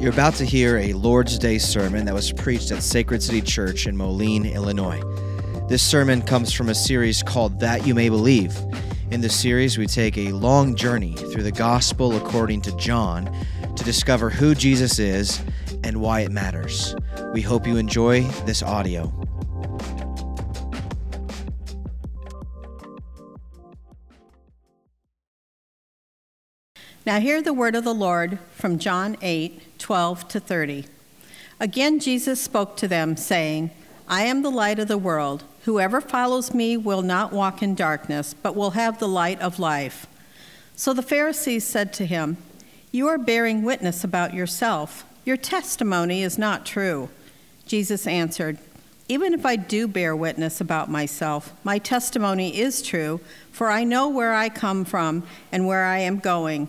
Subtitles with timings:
[0.00, 3.88] You're about to hear a Lord's Day sermon that was preached at Sacred City Church
[3.88, 5.02] in Moline, Illinois.
[5.68, 8.56] This sermon comes from a series called That You May Believe.
[9.10, 13.28] In the series, we take a long journey through the Gospel according to John
[13.74, 15.42] to discover who Jesus is
[15.82, 16.94] and why it matters.
[17.32, 19.12] We hope you enjoy this audio.
[27.08, 30.84] Now, hear the word of the Lord from John 8 12 to 30.
[31.58, 33.70] Again, Jesus spoke to them, saying,
[34.06, 35.42] I am the light of the world.
[35.62, 40.06] Whoever follows me will not walk in darkness, but will have the light of life.
[40.76, 42.36] So the Pharisees said to him,
[42.92, 45.06] You are bearing witness about yourself.
[45.24, 47.08] Your testimony is not true.
[47.64, 48.58] Jesus answered,
[49.08, 53.18] Even if I do bear witness about myself, my testimony is true,
[53.50, 56.68] for I know where I come from and where I am going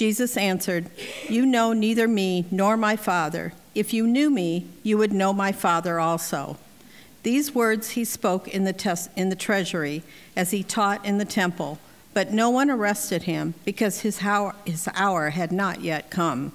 [0.00, 0.86] Jesus answered,
[1.28, 3.52] You know neither me nor my Father.
[3.74, 6.56] If you knew me, you would know my Father also.
[7.22, 10.02] These words he spoke in the, tes- in the treasury
[10.34, 11.78] as he taught in the temple,
[12.14, 16.52] but no one arrested him because his hour, his hour had not yet come.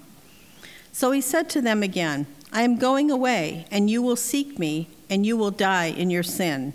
[0.92, 4.90] So he said to them again, I am going away, and you will seek me,
[5.08, 6.74] and you will die in your sin.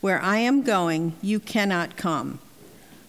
[0.00, 2.38] Where I am going, you cannot come.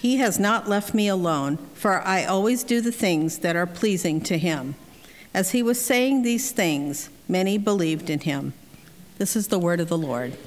[0.00, 4.22] He has not left me alone, for I always do the things that are pleasing
[4.22, 4.74] to him.
[5.34, 8.54] As he was saying these things, many believed in him.
[9.18, 10.38] This is the word of the Lord.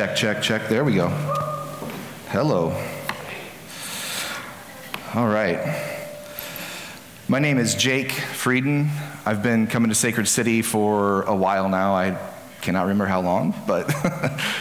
[0.00, 0.68] Check, check, check.
[0.70, 1.08] There we go.
[2.28, 2.74] Hello.
[5.14, 5.60] All right.
[7.28, 8.88] My name is Jake Frieden.
[9.26, 11.92] I've been coming to Sacred City for a while now.
[11.92, 12.16] I
[12.62, 13.94] cannot remember how long, but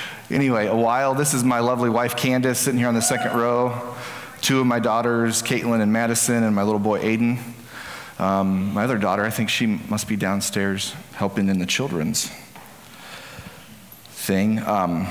[0.29, 1.15] anyway, a while.
[1.15, 3.95] This is my lovely wife, Candace, sitting here on the second row.
[4.41, 7.39] Two of my daughters, Caitlin and Madison, and my little boy, Aiden.
[8.19, 12.29] Um, my other daughter, I think she must be downstairs helping in the children's
[14.09, 14.59] thing.
[14.59, 15.07] Um,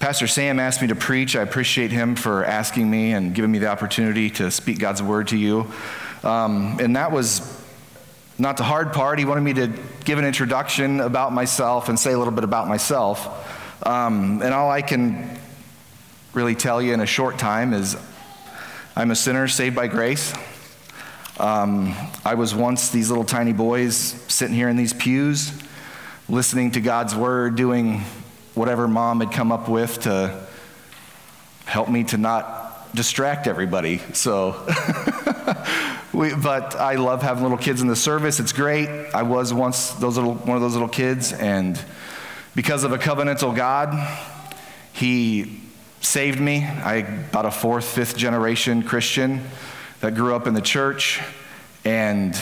[0.00, 1.34] Pastor Sam asked me to preach.
[1.34, 5.26] I appreciate him for asking me and giving me the opportunity to speak God's word
[5.28, 5.66] to you.
[6.22, 7.60] Um, and that was
[8.38, 9.18] not the hard part.
[9.18, 9.72] He wanted me to
[10.04, 13.84] give an introduction about myself and say a little bit about myself.
[13.84, 15.36] Um, and all I can
[16.32, 17.96] really tell you in a short time is
[18.94, 20.32] I'm a sinner saved by grace.
[21.40, 21.92] Um,
[22.24, 25.52] I was once these little tiny boys sitting here in these pews
[26.28, 28.02] listening to God's word, doing
[28.58, 30.44] whatever mom had come up with to
[31.64, 33.98] help me to not distract everybody.
[34.12, 34.66] So,
[36.12, 38.40] we, but I love having little kids in the service.
[38.40, 38.88] It's great.
[39.14, 41.80] I was once those little, one of those little kids, and
[42.56, 43.94] because of a covenantal God,
[44.92, 45.60] He
[46.00, 46.64] saved me.
[46.64, 49.44] I about a fourth, fifth generation Christian
[50.00, 51.20] that grew up in the church,
[51.84, 52.34] and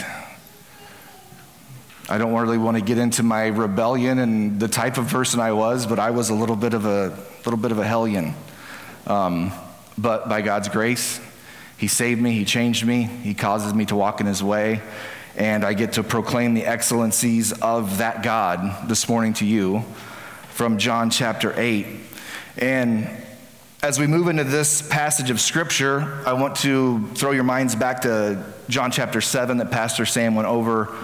[2.09, 5.51] I don't really want to get into my rebellion and the type of person I
[5.51, 8.33] was, but I was a little bit of a little bit of a hellion.
[9.05, 9.51] Um,
[9.97, 11.19] but by God's grace,
[11.77, 14.81] He saved me, He changed me, He causes me to walk in His way,
[15.35, 19.83] and I get to proclaim the excellencies of that God this morning to you
[20.51, 21.87] from John chapter 8.
[22.57, 23.09] And
[23.83, 28.03] as we move into this passage of Scripture, I want to throw your minds back
[28.03, 30.95] to John chapter 7 that Pastor Sam went over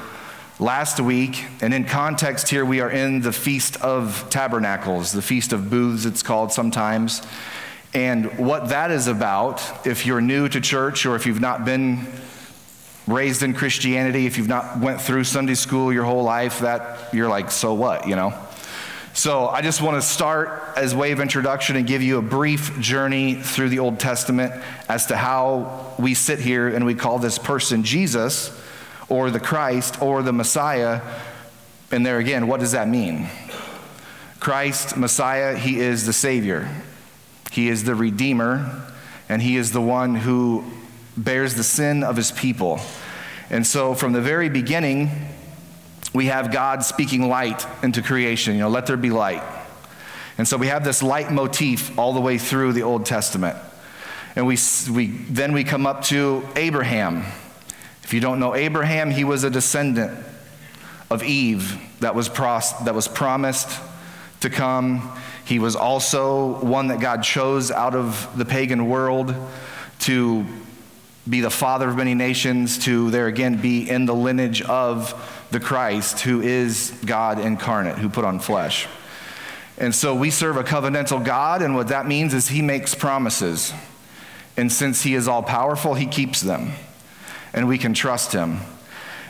[0.59, 1.45] last week.
[1.61, 6.05] And in context here, we are in the Feast of Tabernacles, the Feast of Booths,
[6.05, 7.21] it's called sometimes.
[7.93, 12.07] And what that is about, if you're new to church or if you've not been
[13.05, 17.29] raised in Christianity, if you've not went through Sunday school your whole life, that you're
[17.29, 18.33] like, so what, you know?
[19.13, 22.79] So I just want to start as way of introduction and give you a brief
[22.79, 24.53] journey through the Old Testament
[24.89, 28.59] as to how we sit here and we call this person Jesus
[29.13, 30.99] or the Christ or the Messiah.
[31.91, 33.29] And there again, what does that mean?
[34.39, 36.67] Christ, Messiah, he is the Savior.
[37.51, 38.91] He is the Redeemer,
[39.29, 40.63] and he is the one who
[41.15, 42.79] bears the sin of his people.
[43.51, 45.11] And so from the very beginning,
[46.11, 48.55] we have God speaking light into creation.
[48.55, 49.43] You know, let there be light.
[50.39, 53.55] And so we have this light motif all the way through the Old Testament.
[54.35, 54.57] And we,
[54.91, 57.23] we, then we come up to Abraham.
[58.03, 60.17] If you don't know Abraham, he was a descendant
[61.09, 63.79] of Eve that was, pros- that was promised
[64.41, 65.17] to come.
[65.45, 69.33] He was also one that God chose out of the pagan world
[69.99, 70.45] to
[71.29, 75.59] be the father of many nations, to there again be in the lineage of the
[75.59, 78.87] Christ, who is God incarnate, who put on flesh.
[79.77, 83.73] And so we serve a covenantal God, and what that means is he makes promises.
[84.57, 86.73] And since he is all powerful, he keeps them
[87.53, 88.59] and we can trust him.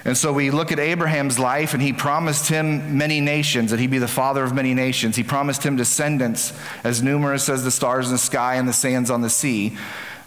[0.06, 3.92] And so we look at Abraham's life, and he promised him many nations, that he'd
[3.92, 5.16] be the father of many nations.
[5.16, 6.52] He promised him descendants
[6.84, 9.78] as numerous as the stars in the sky and the sands on the sea.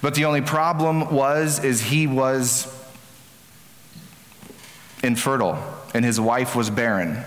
[0.01, 2.73] But the only problem was is he was
[5.03, 5.63] infertile
[5.95, 7.23] and his wife was barren.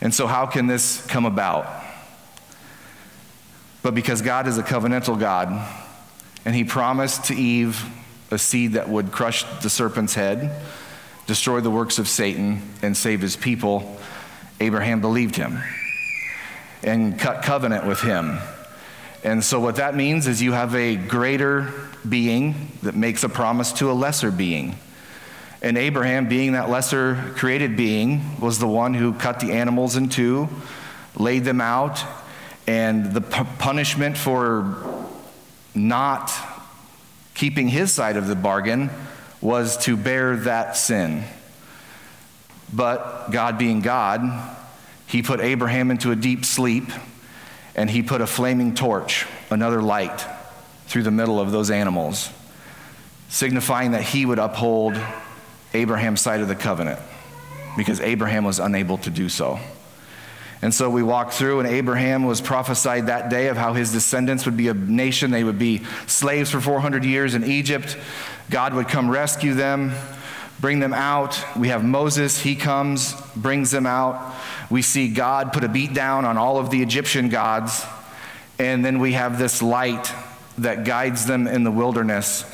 [0.00, 1.66] And so how can this come about?
[3.82, 5.68] But because God is a covenantal God
[6.44, 7.84] and he promised to Eve
[8.30, 10.50] a seed that would crush the serpent's head,
[11.26, 13.98] destroy the works of Satan, and save his people,
[14.60, 15.60] Abraham believed him
[16.82, 18.38] and cut covenant with him.
[19.22, 21.72] And so, what that means is you have a greater
[22.08, 24.76] being that makes a promise to a lesser being.
[25.62, 30.08] And Abraham, being that lesser created being, was the one who cut the animals in
[30.08, 30.48] two,
[31.16, 32.02] laid them out,
[32.66, 35.06] and the punishment for
[35.74, 36.32] not
[37.40, 38.90] keeping his side of the bargain
[39.40, 41.24] was to bear that sin.
[42.70, 44.20] But God being God,
[45.06, 46.84] he put Abraham into a deep sleep
[47.74, 50.22] and he put a flaming torch, another light,
[50.86, 52.28] through the middle of those animals,
[53.30, 55.00] signifying that he would uphold
[55.72, 57.00] Abraham's side of the covenant
[57.74, 59.58] because Abraham was unable to do so.
[60.62, 64.44] And so we walk through, and Abraham was prophesied that day of how his descendants
[64.44, 65.30] would be a nation.
[65.30, 67.96] They would be slaves for 400 years in Egypt.
[68.50, 69.92] God would come rescue them,
[70.60, 71.42] bring them out.
[71.56, 74.34] We have Moses, he comes, brings them out.
[74.68, 77.86] We see God put a beat down on all of the Egyptian gods.
[78.58, 80.12] And then we have this light
[80.58, 82.44] that guides them in the wilderness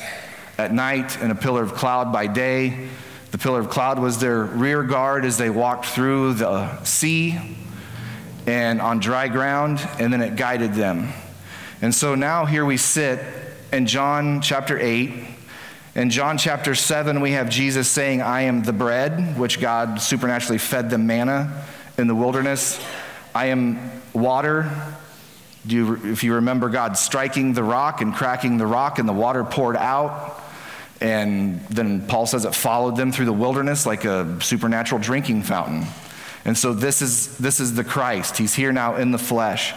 [0.57, 2.87] at night and a pillar of cloud by day.
[3.31, 7.57] The pillar of cloud was their rear guard as they walked through the sea
[8.47, 11.11] and on dry ground, and then it guided them.
[11.81, 13.19] And so now here we sit
[13.71, 15.13] in John chapter 8.
[15.95, 20.59] In John chapter 7, we have Jesus saying, I am the bread, which God supernaturally
[20.59, 21.65] fed them manna
[21.97, 22.83] in the wilderness.
[23.35, 24.71] I am water.
[25.65, 29.43] You, if you remember God striking the rock and cracking the rock, and the water
[29.43, 30.41] poured out.
[31.01, 35.85] And then Paul says it followed them through the wilderness like a supernatural drinking fountain.
[36.47, 38.37] And so this is, this is the Christ.
[38.37, 39.73] He's here now in the flesh.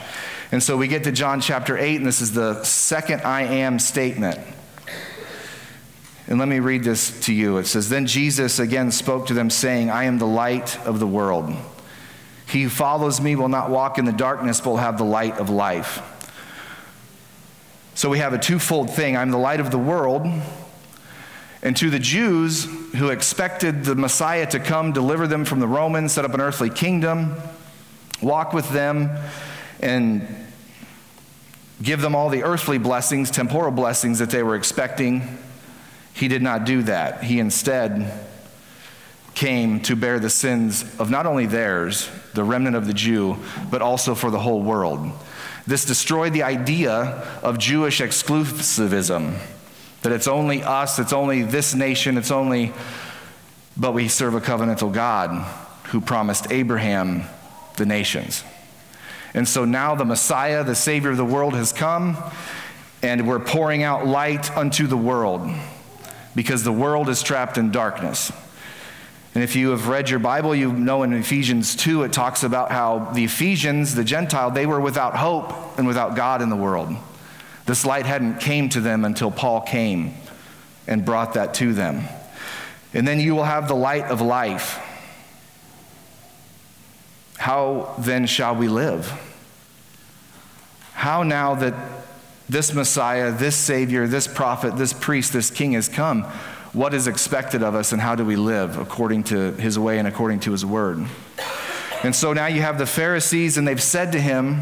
[0.52, 3.80] And so we get to John chapter 8, and this is the second I am
[3.80, 4.38] statement.
[6.28, 7.58] And let me read this to you.
[7.58, 11.08] It says, Then Jesus again spoke to them, saying, I am the light of the
[11.08, 11.52] world.
[12.46, 15.38] He who follows me will not walk in the darkness, but will have the light
[15.38, 16.00] of life.
[17.96, 20.22] So we have a twofold thing I'm the light of the world.
[21.62, 22.64] And to the Jews
[22.96, 26.70] who expected the Messiah to come, deliver them from the Romans, set up an earthly
[26.70, 27.36] kingdom,
[28.22, 29.10] walk with them,
[29.80, 30.26] and
[31.82, 35.38] give them all the earthly blessings, temporal blessings that they were expecting,
[36.12, 37.24] he did not do that.
[37.24, 38.26] He instead
[39.34, 43.38] came to bear the sins of not only theirs, the remnant of the Jew,
[43.70, 45.10] but also for the whole world.
[45.66, 46.94] This destroyed the idea
[47.42, 49.38] of Jewish exclusivism
[50.02, 52.72] that it's only us, it's only this nation, it's only,
[53.76, 55.30] but we serve a covenantal God
[55.88, 57.24] who promised Abraham
[57.76, 58.44] the nations.
[59.34, 62.16] And so now the Messiah, the Savior of the world, has come,
[63.02, 65.48] and we're pouring out light unto the world
[66.34, 68.32] because the world is trapped in darkness.
[69.34, 72.72] And if you have read your Bible, you know in Ephesians 2, it talks about
[72.72, 76.96] how the Ephesians, the Gentile, they were without hope and without God in the world.
[77.70, 80.14] This light hadn't came to them until Paul came
[80.88, 82.02] and brought that to them.
[82.92, 84.80] And then you will have the light of life.
[87.38, 89.12] How then shall we live?
[90.94, 91.74] How now that
[92.48, 96.24] this Messiah, this Savior, this prophet, this priest, this king has come,
[96.72, 100.08] what is expected of us and how do we live according to his way and
[100.08, 101.06] according to his word?
[102.02, 104.60] And so now you have the Pharisees, and they've said to him,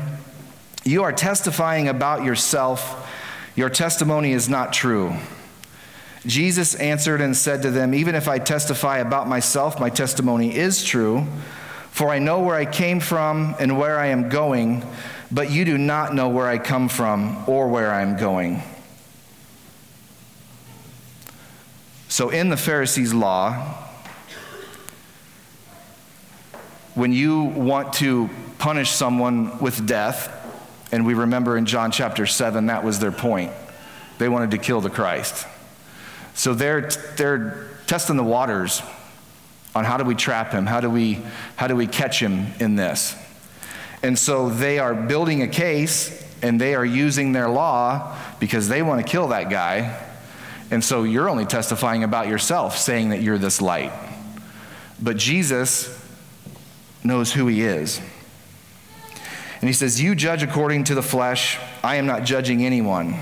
[0.88, 3.06] You are testifying about yourself.
[3.54, 5.14] Your testimony is not true.
[6.24, 10.82] Jesus answered and said to them, Even if I testify about myself, my testimony is
[10.82, 11.26] true.
[11.90, 14.82] For I know where I came from and where I am going,
[15.30, 18.62] but you do not know where I come from or where I am going.
[22.08, 23.52] So, in the Pharisees' law,
[26.94, 30.36] when you want to punish someone with death,
[30.90, 33.52] and we remember in John chapter 7, that was their point.
[34.18, 35.46] They wanted to kill the Christ.
[36.34, 38.82] So they're, they're testing the waters
[39.74, 40.66] on how do we trap him?
[40.66, 41.20] How do we,
[41.56, 43.14] how do we catch him in this?
[44.02, 48.82] And so they are building a case and they are using their law because they
[48.82, 50.04] want to kill that guy.
[50.70, 53.92] And so you're only testifying about yourself, saying that you're this light.
[55.00, 55.94] But Jesus
[57.02, 58.00] knows who he is.
[59.60, 61.58] And he says, You judge according to the flesh.
[61.82, 63.16] I am not judging anyone.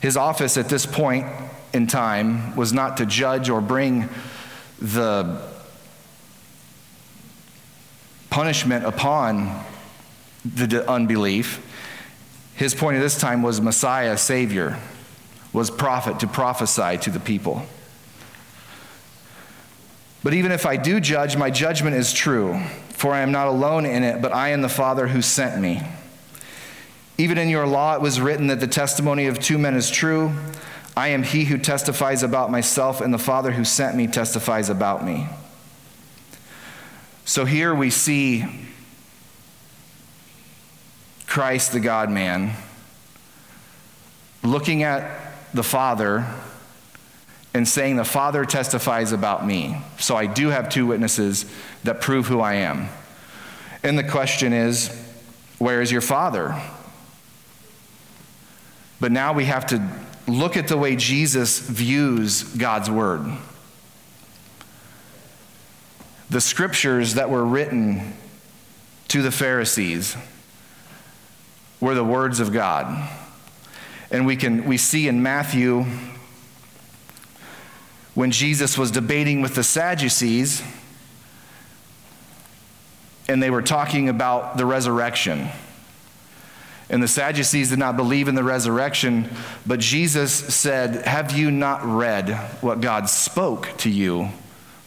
[0.00, 1.26] His office at this point
[1.72, 4.08] in time was not to judge or bring
[4.80, 5.40] the
[8.30, 9.64] punishment upon
[10.44, 11.64] the unbelief.
[12.56, 14.78] His point at this time was Messiah, Savior,
[15.52, 17.64] was prophet to prophesy to the people.
[20.22, 22.60] But even if I do judge, my judgment is true,
[23.04, 25.82] for I am not alone in it, but I am the Father who sent me.
[27.18, 30.32] Even in your law it was written that the testimony of two men is true.
[30.96, 35.04] I am he who testifies about myself, and the Father who sent me testifies about
[35.04, 35.26] me.
[37.26, 38.46] So here we see
[41.26, 42.56] Christ, the God man,
[44.42, 46.26] looking at the Father
[47.54, 49.80] and saying, The Father testifies about me.
[49.98, 51.46] So I do have two witnesses
[51.84, 52.88] that prove who I am.
[53.82, 54.88] And the question is,
[55.58, 56.60] Where is your Father?
[59.00, 59.88] But now we have to
[60.26, 63.30] look at the way Jesus views God's Word
[66.34, 68.12] the scriptures that were written
[69.06, 70.16] to the Pharisees
[71.80, 73.08] were the words of God.
[74.10, 75.86] And we can we see in Matthew
[78.14, 80.62] when Jesus was debating with the Sadducees
[83.28, 85.48] and they were talking about the resurrection.
[86.90, 89.30] And the Sadducees did not believe in the resurrection,
[89.66, 92.30] but Jesus said, Have you not read
[92.60, 94.28] what God spoke to you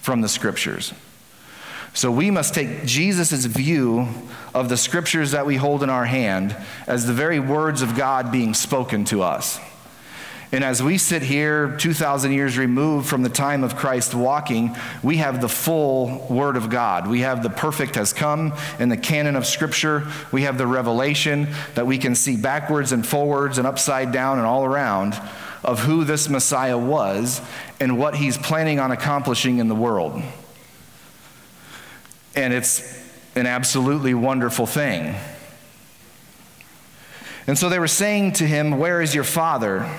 [0.01, 0.93] from the scriptures?
[1.93, 4.07] So we must take Jesus' view
[4.53, 6.55] of the scriptures that we hold in our hand
[6.85, 9.59] as the very words of God being spoken to us.
[10.51, 15.17] And as we sit here 2,000 years removed from the time of Christ walking, we
[15.17, 17.07] have the full Word of God.
[17.07, 20.07] We have the perfect has come in the canon of Scripture.
[20.31, 24.47] We have the revelation that we can see backwards and forwards and upside down and
[24.47, 25.19] all around
[25.63, 27.41] of who this Messiah was
[27.79, 30.21] and what he's planning on accomplishing in the world
[32.37, 33.03] and it's
[33.35, 35.15] an absolutely wonderful thing.
[37.47, 39.89] And so they were saying to him, Where is your father?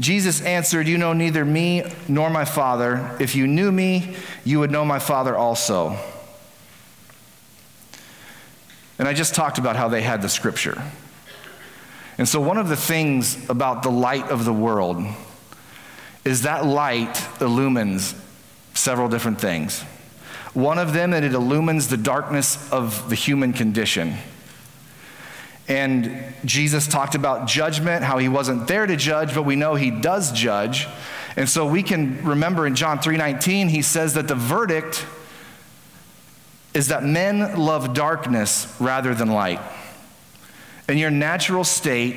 [0.00, 3.16] Jesus answered, You know neither me nor my father.
[3.18, 4.14] If you knew me,
[4.44, 5.98] you would know my father also.
[8.98, 10.82] And I just talked about how they had the scripture.
[12.16, 15.04] And so, one of the things about the light of the world
[16.24, 18.14] is that light illumines
[18.74, 19.82] several different things.
[20.52, 24.16] One of them, that it illumines the darkness of the human condition.
[25.68, 29.90] And Jesus talked about judgment, how he wasn't there to judge, but we know he
[29.90, 30.88] does judge.
[31.36, 35.04] And so we can remember in John 3:19 he says that the verdict
[36.72, 39.60] is that men love darkness rather than light.
[40.88, 42.16] In your natural state,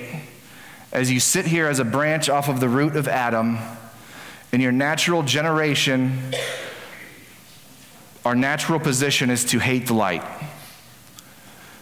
[0.94, 3.60] as you sit here as a branch off of the root of Adam,
[4.54, 6.34] in your natural generation,
[8.24, 10.24] our natural position is to hate the light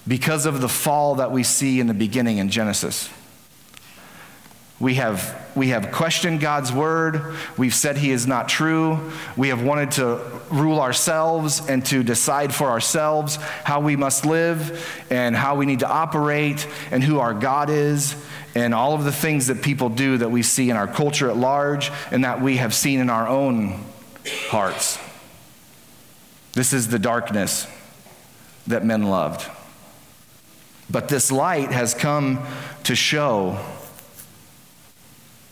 [0.09, 3.09] because of the fall that we see in the beginning in Genesis.
[4.79, 7.35] We have, we have questioned God's word.
[7.57, 9.11] We've said he is not true.
[9.37, 15.05] We have wanted to rule ourselves and to decide for ourselves how we must live
[15.11, 18.15] and how we need to operate and who our God is
[18.55, 21.37] and all of the things that people do that we see in our culture at
[21.37, 23.83] large and that we have seen in our own
[24.47, 24.97] hearts.
[26.53, 27.67] This is the darkness
[28.65, 29.45] that men loved.
[30.89, 32.45] But this light has come
[32.83, 33.59] to show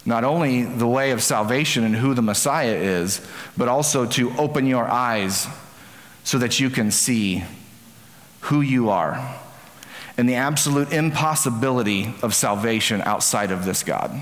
[0.05, 3.25] not only the way of salvation and who the Messiah is,
[3.57, 5.47] but also to open your eyes
[6.23, 7.43] so that you can see
[8.41, 9.35] who you are
[10.17, 14.19] and the absolute impossibility of salvation outside of this God.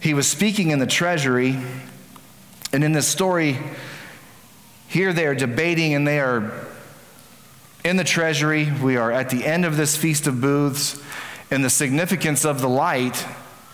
[0.00, 1.58] He was speaking in the treasury,
[2.72, 3.58] and in this story,
[4.86, 6.67] here they are debating and they are
[7.88, 8.70] in the treasury.
[8.70, 11.02] We are at the end of this Feast of Booths,
[11.50, 13.24] and the significance of the light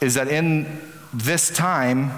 [0.00, 0.80] is that in
[1.12, 2.12] this time,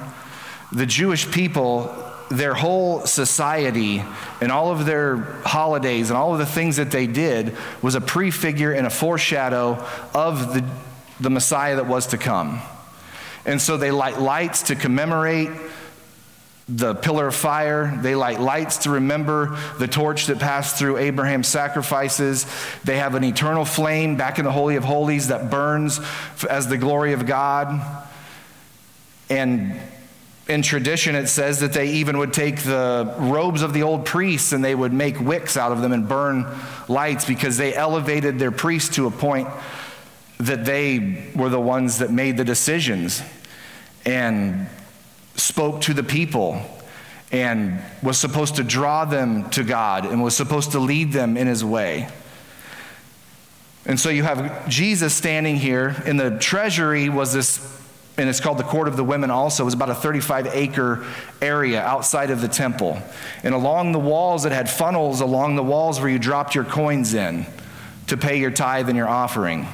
[0.71, 1.91] the Jewish people,
[2.31, 4.05] their whole society,
[4.43, 8.01] and all of their holidays and all of the things that they did was a
[8.03, 10.63] prefigure and a foreshadow of the,
[11.19, 12.61] the Messiah that was to come.
[13.47, 15.49] And so they light lights to commemorate
[16.69, 17.99] the pillar of fire.
[18.03, 22.45] They light lights to remember the torch that passed through Abraham's sacrifices.
[22.83, 26.01] They have an eternal flame back in the Holy of Holies that burns
[26.49, 27.81] as the glory of God.
[29.31, 29.81] And
[30.49, 34.53] in tradition, it says that they even would take the robes of the old priests
[34.53, 36.47] and they would make wicks out of them and burn
[36.89, 39.49] lights because they elevated their priests to a point
[40.39, 43.23] that they were the ones that made the decisions.
[44.05, 44.69] And
[45.37, 46.61] spoke to the people
[47.33, 51.47] and was supposed to draw them to God and was supposed to lead them in
[51.47, 52.09] his way.
[53.85, 56.03] And so you have Jesus standing here.
[56.07, 57.81] In the treasury was this,
[58.17, 59.63] and it's called the Court of the Women also.
[59.63, 61.05] It was about a 35 acre
[61.41, 63.01] area outside of the temple.
[63.43, 67.15] And along the walls, it had funnels along the walls where you dropped your coins
[67.15, 67.47] in
[68.09, 69.69] to pay your tithe and your offering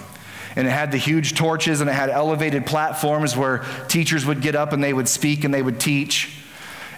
[0.57, 4.55] and it had the huge torches and it had elevated platforms where teachers would get
[4.55, 6.39] up and they would speak and they would teach.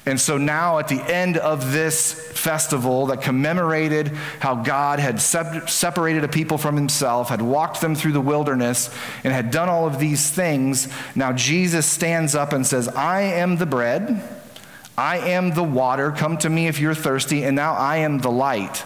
[0.06, 6.24] And so now, at the end of this festival that commemorated how God had separated
[6.24, 9.98] a people from himself, had walked them through the wilderness, and had done all of
[9.98, 14.22] these things, now Jesus stands up and says, I am the bread,
[14.98, 18.30] I am the water, come to me if you're thirsty, and now I am the
[18.30, 18.84] light,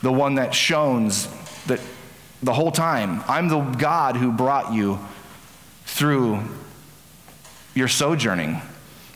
[0.00, 1.28] the one that shines,
[1.66, 1.80] that
[2.42, 3.22] the whole time.
[3.26, 4.98] I'm the God who brought you
[5.84, 6.40] through
[7.74, 8.60] your sojourning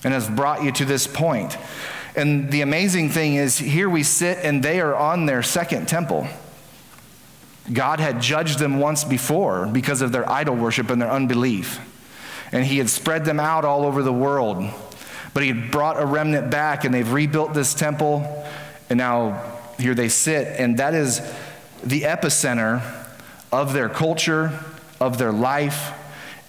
[0.04, 1.56] and has brought you to this point.
[2.16, 6.26] And the amazing thing is, here we sit and they are on their second temple.
[7.72, 11.80] God had judged them once before because of their idol worship and their unbelief.
[12.50, 14.64] And He had spread them out all over the world.
[15.34, 18.44] But He had brought a remnant back and they've rebuilt this temple.
[18.88, 19.42] And now
[19.78, 20.58] here they sit.
[20.58, 21.20] And that is
[21.84, 22.82] the epicenter
[23.52, 24.58] of their culture,
[25.00, 25.92] of their life,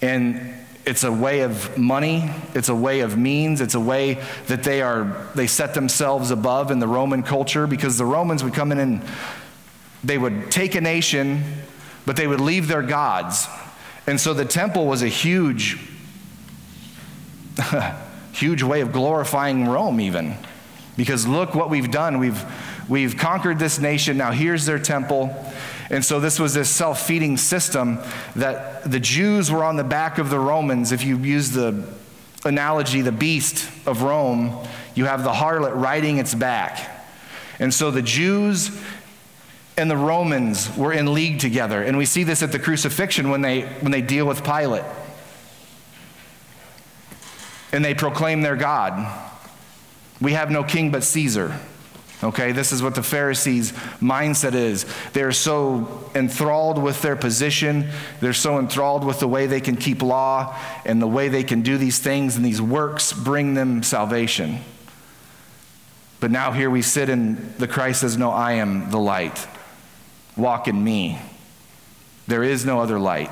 [0.01, 0.53] and
[0.85, 4.81] it's a way of money, it's a way of means, it's a way that they
[4.81, 8.79] are they set themselves above in the Roman culture because the Romans would come in
[8.79, 9.01] and
[10.03, 11.43] they would take a nation,
[12.05, 13.47] but they would leave their gods.
[14.07, 15.77] And so the temple was a huge
[18.33, 20.35] huge way of glorifying Rome even.
[20.97, 22.19] Because look what we've done.
[22.19, 22.43] We've
[22.89, 24.17] we've conquered this nation.
[24.17, 25.35] Now here's their temple.
[25.89, 27.99] And so this was this self feeding system
[28.36, 30.91] that the Jews were on the back of the Romans.
[30.91, 31.84] If you use the
[32.45, 36.97] analogy, the beast of Rome, you have the harlot riding its back.
[37.60, 38.71] And so the Jews
[39.78, 41.82] and the Romans were in league together.
[41.82, 44.84] And we see this at the crucifixion when they, when they deal with Pilate.
[47.71, 49.25] And they proclaim their God.
[50.21, 51.60] We have no king but Caesar.
[52.21, 54.86] Okay, this is what the Pharisees' mindset is.
[55.13, 60.01] They're so enthralled with their position, they're so enthralled with the way they can keep
[60.01, 64.60] law and the way they can do these things, and these works bring them salvation.
[66.19, 69.47] But now here we sit, and the Christ says, No, I am the light.
[70.36, 71.19] walk in me.
[72.27, 73.32] There is no other light.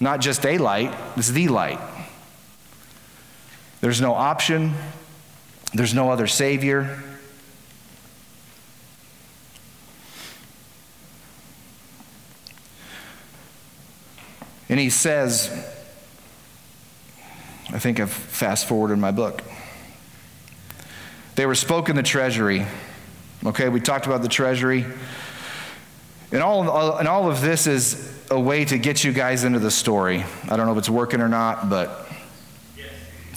[0.00, 1.80] Not just a light, it's the light.
[3.80, 4.74] There's no option,
[5.72, 7.02] there's no other Savior.
[14.72, 15.50] And he says,
[17.70, 19.42] I think I've fast forwarded my book.
[21.34, 22.64] They were spoke in the treasury.
[23.44, 24.86] Okay, we talked about the treasury.
[26.32, 29.70] And all, and all of this is a way to get you guys into the
[29.70, 30.24] story.
[30.48, 32.08] I don't know if it's working or not, but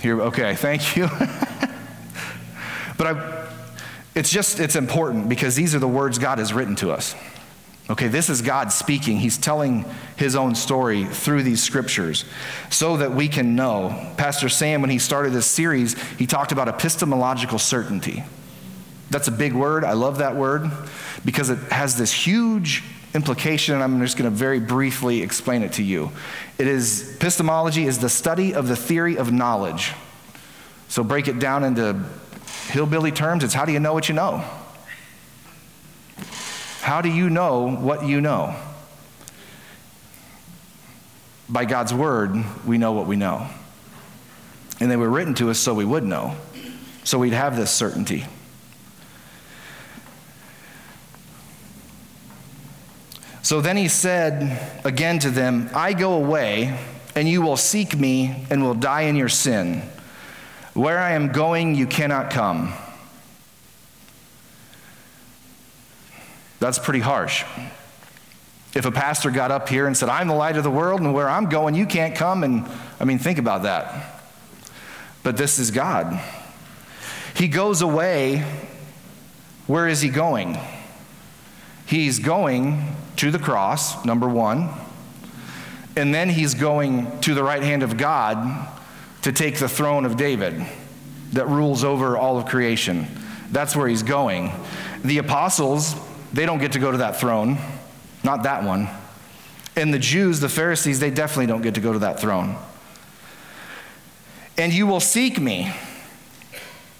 [0.02, 1.08] here, okay, thank you.
[2.98, 3.50] but I,
[4.16, 7.14] it's just, it's important because these are the words God has written to us.
[7.88, 9.18] Okay, this is God speaking.
[9.18, 12.26] He's telling his own story through these scriptures
[12.72, 14.12] so that we can know.
[14.18, 18.24] Pastor Sam, when he started this series, he talked about epistemological certainty.
[19.12, 19.84] That's a big word.
[19.84, 20.72] I love that word
[21.24, 25.74] because it has this huge implication, and I'm just going to very briefly explain it
[25.74, 26.12] to you.
[26.58, 29.94] It is epistemology is the study of the theory of knowledge.
[30.88, 32.04] So break it down into
[32.70, 33.44] hillbilly terms.
[33.44, 34.44] It's how do you know what you know?
[36.86, 38.56] How do you know what you know?
[41.50, 43.48] By God's word, we know what we know.
[44.80, 46.36] And they were written to us so we would know,
[47.04, 48.26] so we'd have this certainty.
[53.42, 56.78] So then he said again to them, I go away,
[57.16, 59.82] and you will seek me and will die in your sin.
[60.76, 62.76] Where I am going, you cannot come.
[66.60, 67.44] That's pretty harsh.
[68.74, 71.14] If a pastor got up here and said, I'm the light of the world, and
[71.14, 72.68] where I'm going, you can't come, and
[73.00, 74.22] I mean, think about that.
[75.24, 76.20] But this is God.
[77.36, 78.46] He goes away.
[79.68, 80.58] Where is he going?
[81.86, 84.70] He's going to the cross, number one,
[85.96, 88.68] and then he's going to the right hand of God
[89.22, 90.66] to take the throne of David
[91.32, 93.08] that rules over all of creation.
[93.52, 94.52] That's where he's going.
[95.04, 95.96] The apostles
[96.36, 97.58] they don't get to go to that throne,
[98.22, 98.90] not that one.
[99.78, 102.58] And the Jews, the Pharisees, they definitely don't get to go to that throne.
[104.58, 105.74] And you will seek me.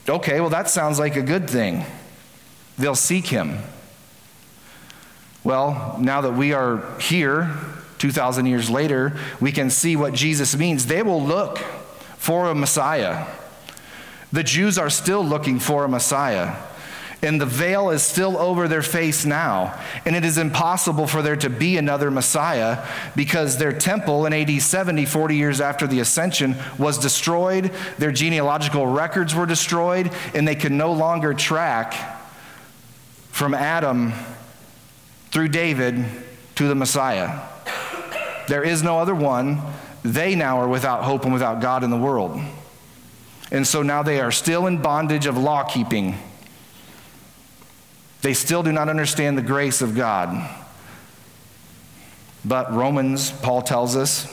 [0.08, 1.84] Okay, well, that sounds like a good thing.
[2.78, 3.60] They'll seek him.
[5.44, 7.58] Well, now that we are here,
[7.98, 10.86] 2,000 years later, we can see what Jesus means.
[10.86, 11.58] They will look
[12.18, 13.28] for a Messiah.
[14.32, 16.56] The Jews are still looking for a Messiah
[17.22, 19.80] and the veil is still over their face now.
[20.06, 24.62] And it is impossible for there to be another Messiah because their temple in AD
[24.62, 27.72] 70, 40 years after the ascension, was destroyed.
[27.98, 31.94] Their genealogical records were destroyed, and they could no longer track
[33.32, 34.14] from Adam
[35.32, 36.06] through David
[36.56, 37.42] to the Messiah.
[38.48, 39.62] There is no other one.
[40.04, 42.40] They now are without hope and without God in the world.
[43.52, 46.18] And so now they are still in bondage of law keeping.
[48.26, 50.50] They still do not understand the grace of God.
[52.44, 54.26] But Romans, Paul tells us,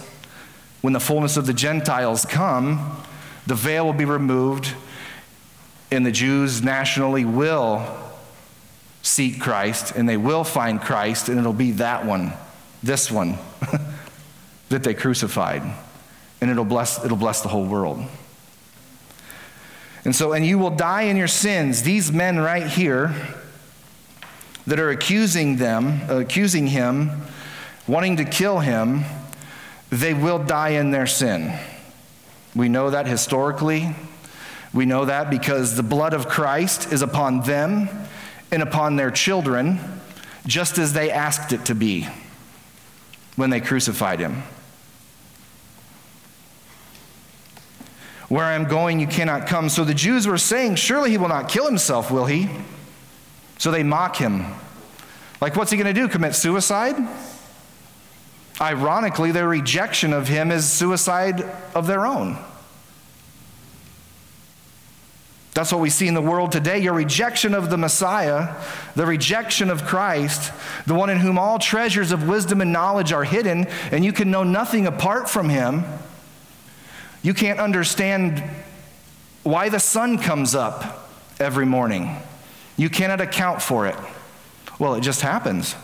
[0.80, 3.02] when the fullness of the Gentiles come,
[3.46, 4.72] the veil will be removed,
[5.90, 7.84] and the Jews nationally will
[9.02, 12.32] seek Christ, and they will find Christ, and it'll be that one,
[12.82, 13.36] this one,
[14.70, 15.64] that they crucified.
[16.40, 18.02] And it'll bless, it'll bless the whole world.
[20.06, 21.82] And so, and you will die in your sins.
[21.82, 23.14] These men right here,
[24.66, 27.22] that are accusing them, accusing him,
[27.86, 29.04] wanting to kill him,
[29.90, 31.58] they will die in their sin.
[32.54, 33.94] We know that historically.
[34.72, 37.88] We know that because the blood of Christ is upon them
[38.50, 39.80] and upon their children,
[40.46, 42.08] just as they asked it to be
[43.36, 44.42] when they crucified him.
[48.28, 49.68] Where I am going, you cannot come.
[49.68, 52.48] So the Jews were saying, Surely he will not kill himself, will he?
[53.62, 54.44] So they mock him.
[55.40, 56.08] Like, what's he going to do?
[56.08, 56.96] Commit suicide?
[58.60, 62.38] Ironically, their rejection of him is suicide of their own.
[65.54, 66.80] That's what we see in the world today.
[66.80, 68.52] Your rejection of the Messiah,
[68.96, 70.52] the rejection of Christ,
[70.88, 74.28] the one in whom all treasures of wisdom and knowledge are hidden, and you can
[74.28, 75.84] know nothing apart from him.
[77.22, 78.42] You can't understand
[79.44, 82.20] why the sun comes up every morning.
[82.76, 83.96] You cannot account for it.
[84.78, 85.76] Well, it just happens.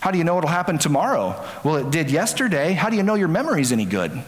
[0.00, 1.44] How do you know it'll happen tomorrow?
[1.64, 2.72] Well, it did yesterday.
[2.72, 4.22] How do you know your memory's any good?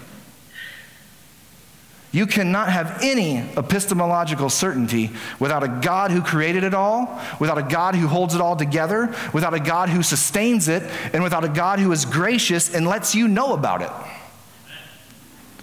[2.12, 7.62] You cannot have any epistemological certainty without a God who created it all, without a
[7.62, 11.48] God who holds it all together, without a God who sustains it, and without a
[11.48, 13.90] God who is gracious and lets you know about it.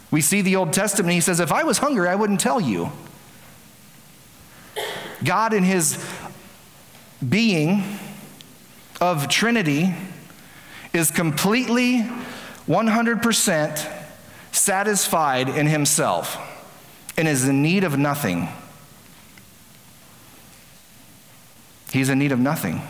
[0.09, 2.93] We see the Old Testament, he says, If I was hungry, I wouldn't tell you.
[5.23, 6.03] God, in his
[7.27, 7.83] being
[9.01, 9.93] of Trinity,
[10.93, 12.07] is completely
[12.67, 13.93] 100%
[14.51, 16.37] satisfied in himself
[17.17, 18.49] and is in need of nothing.
[21.91, 22.81] He's in need of nothing.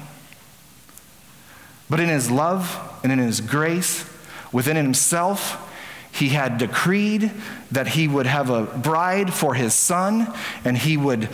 [1.89, 4.09] But in his love and in his grace,
[4.51, 5.63] within himself,
[6.11, 7.31] he had decreed
[7.71, 10.33] that he would have a bride for his son
[10.65, 11.29] and he would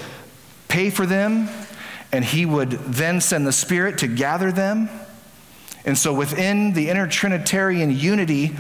[0.74, 1.48] pay for them
[2.12, 4.90] and he would then send the Spirit to gather them.
[5.86, 8.56] And so, within the inner Trinitarian unity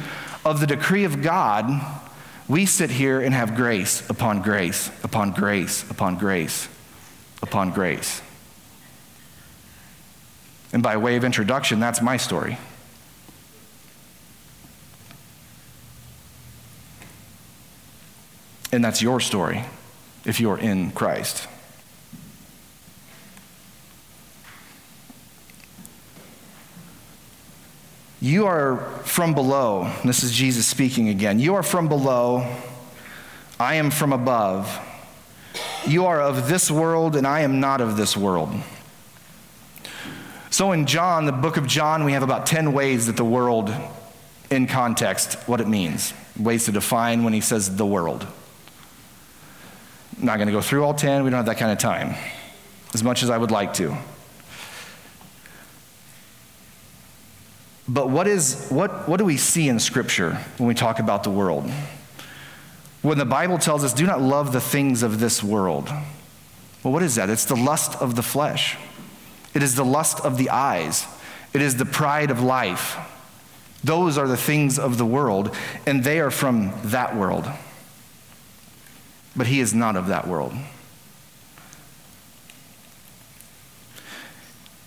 [0.45, 1.65] of the decree of God,
[2.47, 6.67] we sit here and have grace upon grace upon grace upon grace
[7.41, 8.21] upon grace.
[10.71, 12.59] And by way of introduction, that's my story.
[18.71, 19.63] And that's your story
[20.25, 21.47] if you're in Christ.
[28.23, 29.91] You are from below.
[30.05, 31.41] This is Jesus speaking again.
[31.41, 32.47] You are from below.
[33.59, 34.79] I am from above.
[35.85, 38.49] You are of this world, and I am not of this world.
[40.51, 43.75] So, in John, the book of John, we have about 10 ways that the world,
[44.49, 48.25] in context, what it means, ways to define when he says the world.
[50.17, 52.15] I'm not going to go through all 10, we don't have that kind of time,
[52.93, 53.97] as much as I would like to.
[57.87, 61.29] But what, is, what, what do we see in Scripture when we talk about the
[61.29, 61.69] world?
[63.01, 65.89] When the Bible tells us, do not love the things of this world.
[66.83, 67.29] Well, what is that?
[67.29, 68.77] It's the lust of the flesh,
[69.53, 71.05] it is the lust of the eyes,
[71.53, 72.97] it is the pride of life.
[73.83, 75.53] Those are the things of the world,
[75.85, 77.45] and they are from that world.
[79.35, 80.53] But He is not of that world.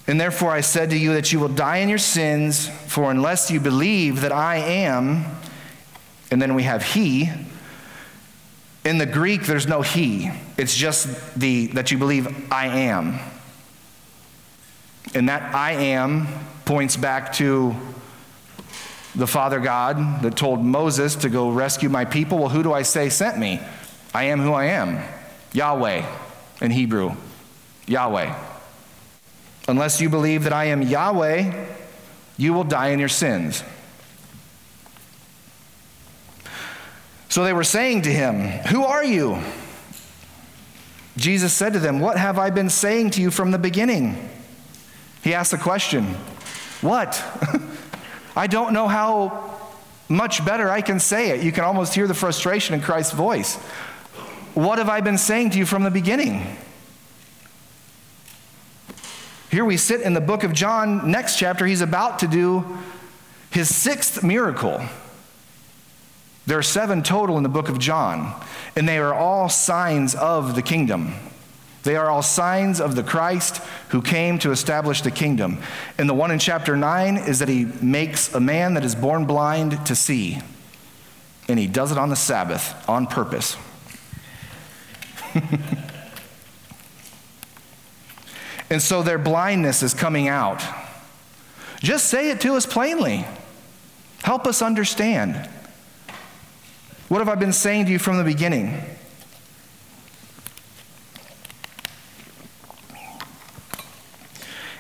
[0.07, 3.51] And therefore I said to you that you will die in your sins, for unless
[3.51, 5.25] you believe that I am,
[6.31, 7.31] and then we have He.
[8.85, 10.31] In the Greek, there's no He.
[10.57, 13.19] It's just the that you believe I am.
[15.15, 16.29] And that I am
[16.65, 17.75] points back to
[19.17, 22.39] the Father God that told Moses to go rescue my people.
[22.39, 23.61] Well, who do I say sent me?
[24.15, 25.03] I am who I am.
[25.53, 26.07] Yahweh
[26.61, 27.17] in Hebrew.
[27.87, 28.46] Yahweh.
[29.69, 31.67] Unless you believe that I am Yahweh,
[32.37, 33.65] you will die in your sins.
[37.29, 39.39] So they were saying to him, Who are you?
[41.17, 44.31] Jesus said to them, What have I been saying to you from the beginning?
[45.23, 46.05] He asked the question,
[46.81, 47.23] What?
[48.37, 49.59] I don't know how
[50.09, 51.43] much better I can say it.
[51.43, 53.57] You can almost hear the frustration in Christ's voice.
[54.55, 56.57] What have I been saying to you from the beginning?
[59.51, 62.79] Here we sit in the book of John, next chapter, he's about to do
[63.51, 64.83] his sixth miracle.
[66.47, 68.35] There are seven total in the book of John,
[68.75, 71.15] and they are all signs of the kingdom.
[71.85, 75.59] They are all signs of the Christ who came to establish the kingdom.
[75.99, 79.25] And the one in chapter 9 is that he makes a man that is born
[79.25, 80.41] blind to see.
[81.49, 83.57] And he does it on the Sabbath on purpose.
[88.69, 90.63] And so their blindness is coming out.
[91.81, 93.25] Just say it to us plainly.
[94.23, 95.49] Help us understand.
[97.09, 98.83] What have I been saying to you from the beginning?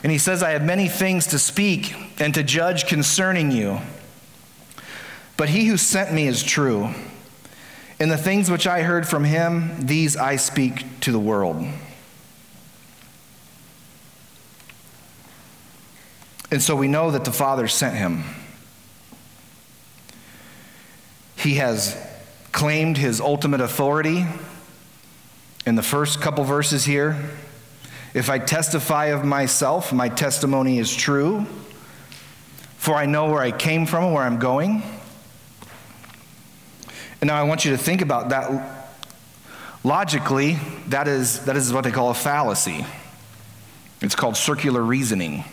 [0.02, 3.80] And he says, I have many things to speak and to judge concerning you.
[5.36, 6.90] But he who sent me is true.
[7.98, 11.66] And the things which I heard from him, these I speak to the world.
[16.56, 18.24] And so we know that the Father sent him.
[21.36, 21.94] He has
[22.50, 24.24] claimed his ultimate authority
[25.66, 27.28] in the first couple verses here.
[28.14, 31.44] If I testify of myself, my testimony is true,
[32.78, 34.82] for I know where I came from and where I'm going.
[37.20, 38.96] And now I want you to think about that
[39.84, 42.86] logically, that is, that is what they call a fallacy.
[44.00, 45.44] It's called circular reasoning.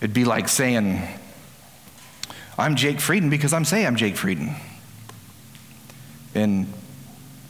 [0.00, 1.02] It'd be like saying,
[2.58, 4.54] I'm Jake Frieden because I'm saying I'm Jake Frieden.
[6.34, 6.72] And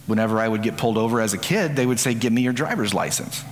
[0.06, 2.52] whenever I would get pulled over as a kid, they would say, Give me your
[2.52, 3.44] driver's license.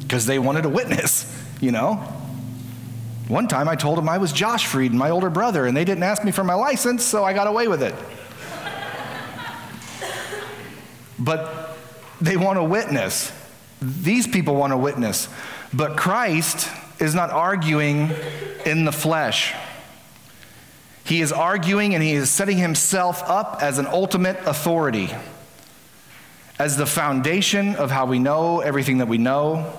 [0.00, 1.94] Because they wanted a witness, you know?
[3.28, 6.02] One time I told them I was Josh Fried, my older brother, and they didn't
[6.02, 7.94] ask me for my license, so I got away with it.
[11.18, 11.76] but
[12.20, 13.32] they want a witness.
[13.80, 15.28] These people want a witness.
[15.72, 16.68] But Christ
[17.00, 18.10] is not arguing
[18.66, 19.54] in the flesh.
[21.04, 25.10] He is arguing and he is setting himself up as an ultimate authority,
[26.58, 29.72] as the foundation of how we know everything that we know.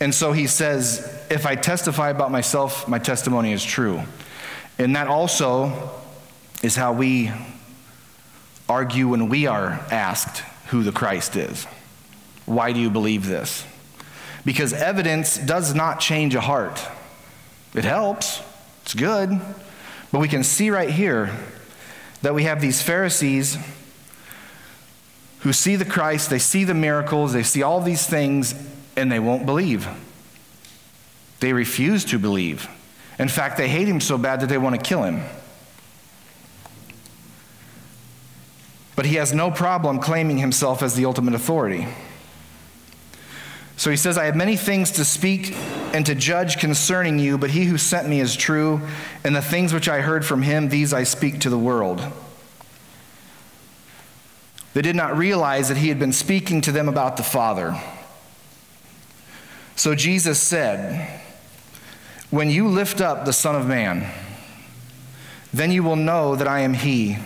[0.00, 4.02] And so he says, If I testify about myself, my testimony is true.
[4.78, 5.92] And that also
[6.62, 7.30] is how we
[8.68, 11.64] argue when we are asked who the Christ is.
[12.44, 13.64] Why do you believe this?
[14.46, 16.80] Because evidence does not change a heart.
[17.74, 18.40] It helps,
[18.82, 19.38] it's good.
[20.12, 21.36] But we can see right here
[22.22, 23.58] that we have these Pharisees
[25.40, 28.54] who see the Christ, they see the miracles, they see all these things,
[28.96, 29.88] and they won't believe.
[31.40, 32.68] They refuse to believe.
[33.18, 35.24] In fact, they hate him so bad that they want to kill him.
[38.94, 41.88] But he has no problem claiming himself as the ultimate authority.
[43.76, 45.54] So he says, I have many things to speak
[45.92, 48.80] and to judge concerning you, but he who sent me is true,
[49.22, 52.02] and the things which I heard from him, these I speak to the world.
[54.72, 57.80] They did not realize that he had been speaking to them about the Father.
[59.74, 61.20] So Jesus said,
[62.30, 64.10] When you lift up the Son of Man,
[65.52, 67.18] then you will know that I am he,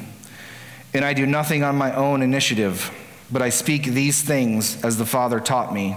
[0.93, 2.93] and I do nothing on my own initiative,
[3.31, 5.97] but I speak these things as the Father taught me.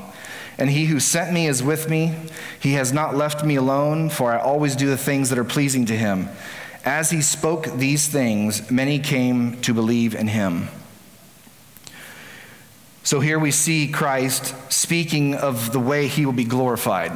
[0.57, 2.15] And he who sent me is with me.
[2.59, 5.85] He has not left me alone, for I always do the things that are pleasing
[5.87, 6.29] to him.
[6.85, 10.67] As he spoke these things, many came to believe in him.
[13.03, 17.11] So here we see Christ speaking of the way he will be glorified.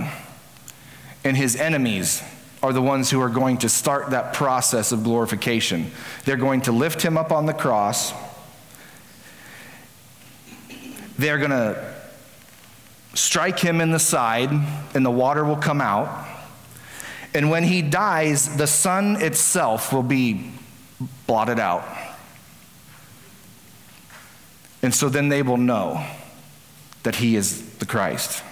[1.23, 2.23] And his enemies
[2.63, 5.91] are the ones who are going to start that process of glorification.
[6.25, 8.13] They're going to lift him up on the cross.
[11.17, 11.96] They're going to
[13.17, 14.51] strike him in the side,
[14.93, 16.27] and the water will come out.
[17.33, 20.51] And when he dies, the sun itself will be
[21.25, 21.85] blotted out.
[24.81, 26.05] And so then they will know
[27.03, 28.43] that he is the Christ.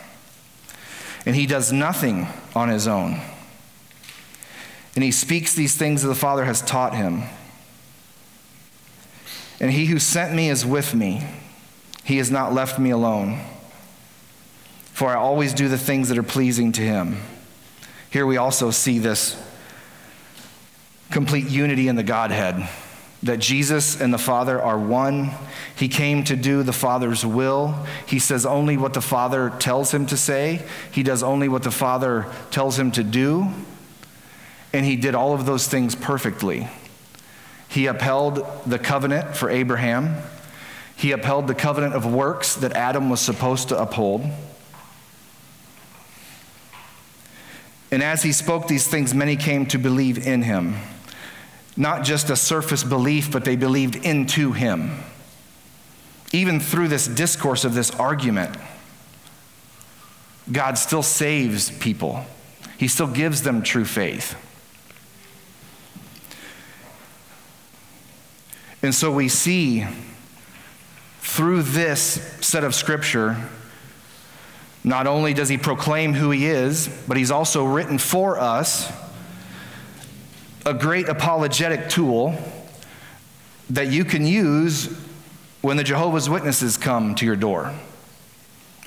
[1.25, 3.21] And he does nothing on his own.
[4.95, 7.23] And he speaks these things that the Father has taught him.
[9.59, 11.27] And he who sent me is with me.
[12.03, 13.39] He has not left me alone
[14.95, 17.17] for I always do the things that are pleasing to him.
[18.09, 19.35] Here we also see this
[21.11, 22.69] complete unity in the Godhead
[23.21, 25.31] that Jesus and the Father are one.
[25.75, 27.85] He came to do the Father's will.
[28.05, 31.71] He says only what the Father tells him to say, he does only what the
[31.71, 33.49] Father tells him to do.
[34.71, 36.69] And he did all of those things perfectly.
[37.67, 40.15] He upheld the covenant for Abraham.
[40.95, 44.23] He upheld the covenant of works that Adam was supposed to uphold.
[47.95, 50.75] And as he spoke these things, many came to believe in him.
[51.77, 54.99] Not just a surface belief, but they believed into him.
[56.33, 58.57] Even through this discourse of this argument,
[60.51, 62.25] God still saves people,
[62.77, 64.35] He still gives them true faith.
[68.83, 69.87] And so we see
[71.21, 73.37] through this set of scripture
[74.85, 78.93] not only does he proclaim who he is, but he's also written for us
[80.63, 82.37] a great apologetic tool
[83.71, 84.95] that you can use
[85.61, 87.73] when the Jehovah's Witnesses come to your door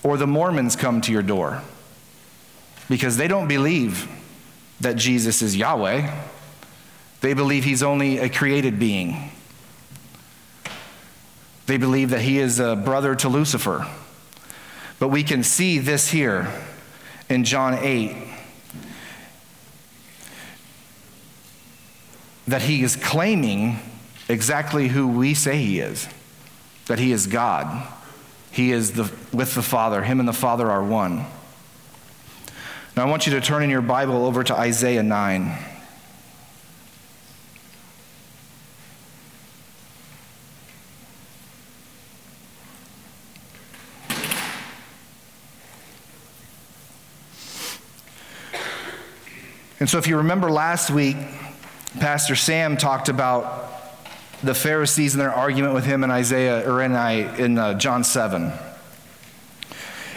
[0.05, 1.63] or the Mormons come to your door
[2.89, 4.09] because they don't believe
[4.81, 6.17] that Jesus is Yahweh.
[7.23, 9.33] They believe he's only a created being.
[11.67, 13.85] They believe that he is a brother to Lucifer
[14.99, 16.53] but we can see this here
[17.29, 18.17] in John 8
[22.47, 23.79] that he is claiming
[24.29, 26.09] exactly who we say he is
[26.89, 27.87] that he is God.
[28.51, 30.03] He is the, with the Father.
[30.03, 31.27] Him and the Father are one.
[32.97, 35.57] Now, I want you to turn in your Bible over to Isaiah 9.
[49.81, 51.17] And so, if you remember last week,
[52.01, 53.73] Pastor Sam talked about
[54.43, 58.05] the Pharisees and their argument with him in Isaiah or in, I, in uh, John
[58.05, 58.53] 7.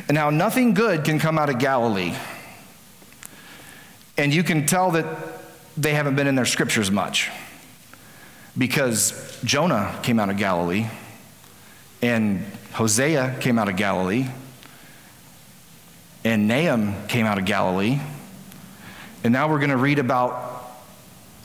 [0.07, 2.13] And how nothing good can come out of Galilee.
[4.17, 5.05] And you can tell that
[5.77, 7.29] they haven't been in their scriptures much
[8.57, 10.87] because Jonah came out of Galilee
[12.01, 14.27] and Hosea came out of Galilee
[16.23, 17.99] and Nahum came out of Galilee.
[19.23, 20.71] And now we're going to read about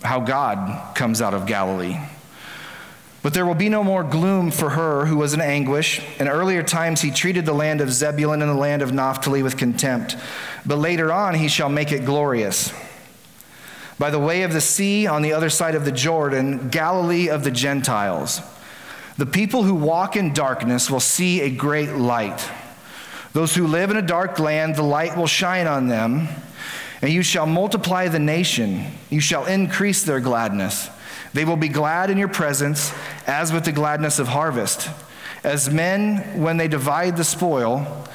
[0.03, 1.99] how God comes out of Galilee.
[3.23, 6.01] But there will be no more gloom for her who was in anguish.
[6.21, 9.57] In earlier times, he treated the land of Zebulun and the land of Naphtali with
[9.57, 10.17] contempt.
[10.65, 12.73] But later on, he shall make it glorious.
[13.99, 17.43] By the way of the sea on the other side of the Jordan, Galilee of
[17.43, 18.41] the Gentiles.
[19.19, 22.49] The people who walk in darkness will see a great light.
[23.33, 26.29] Those who live in a dark land, the light will shine on them.
[27.03, 30.89] And you shall multiply the nation, you shall increase their gladness.
[31.33, 32.93] They will be glad in your presence,
[33.27, 34.89] as with the gladness of harvest.
[35.45, 38.07] As men when they divide the spoil,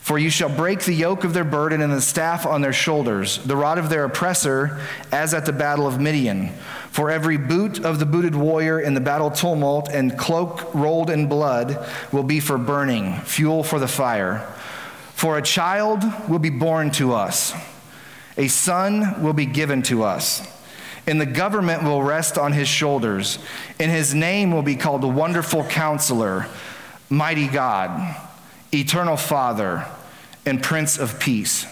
[0.00, 3.38] for you shall break the yoke of their burden and the staff on their shoulders,
[3.44, 4.80] the rod of their oppressor,
[5.12, 6.48] as at the battle of Midian.
[6.90, 11.28] For every boot of the booted warrior in the battle tumult and cloak rolled in
[11.28, 14.38] blood will be for burning, fuel for the fire.
[15.14, 17.52] For a child will be born to us,
[18.36, 20.46] a son will be given to us
[21.06, 23.38] and the government will rest on his shoulders,
[23.78, 26.46] and his name will be called the Wonderful Counselor,
[27.08, 28.16] Mighty God,
[28.72, 29.86] Eternal Father,
[30.46, 31.66] and Prince of Peace.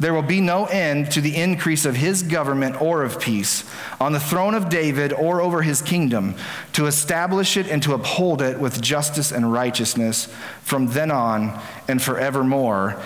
[0.00, 3.64] There will be no end to the increase of his government or of peace
[4.00, 6.34] on the throne of David or over his kingdom,
[6.72, 10.26] to establish it and to uphold it with justice and righteousness
[10.62, 13.00] from then on and forevermore.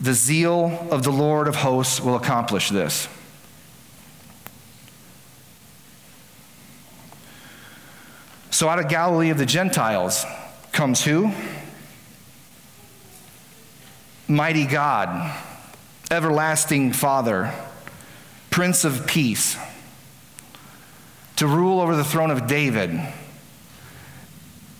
[0.00, 3.08] The zeal of the Lord of hosts will accomplish this.
[8.50, 10.24] So out of Galilee of the Gentiles
[10.72, 11.32] comes who?
[14.26, 15.32] Mighty God,
[16.10, 17.52] everlasting Father,
[18.50, 19.56] Prince of Peace,
[21.36, 23.00] to rule over the throne of David.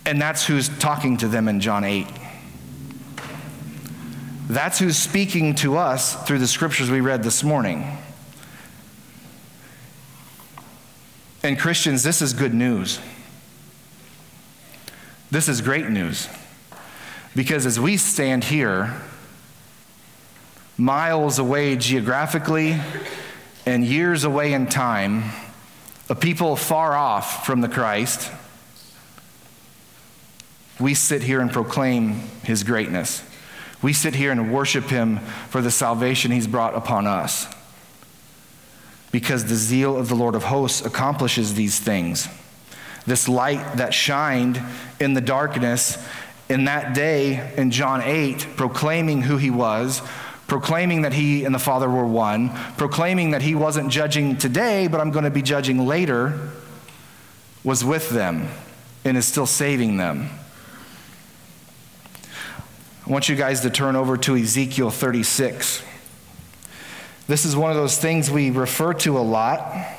[0.05, 2.05] And that's who's talking to them in John 8.
[4.49, 7.85] That's who's speaking to us through the scriptures we read this morning.
[11.43, 12.99] And Christians, this is good news.
[15.29, 16.27] This is great news
[17.35, 18.99] because as we stand here,
[20.79, 22.75] miles away geographically
[23.67, 25.25] and years away in time,
[26.09, 28.31] a people far off from the Christ,
[30.79, 33.28] we sit here and proclaim his greatness.
[33.81, 35.19] We sit here and worship him
[35.49, 37.47] for the salvation he's brought upon us.
[39.11, 42.27] Because the zeal of the Lord of hosts accomplishes these things
[43.05, 44.61] this light that shined
[44.99, 45.97] in the darkness
[46.47, 50.01] in that day in John 8, proclaiming who he was,
[50.47, 54.99] proclaiming that he and the Father were one, proclaiming that he wasn't judging today, but
[54.99, 56.51] I'm going to be judging later,
[57.63, 58.47] was with them
[59.03, 60.29] and is still saving them.
[63.09, 65.81] I want you guys to turn over to Ezekiel 36.
[67.25, 69.95] This is one of those things we refer to a lot.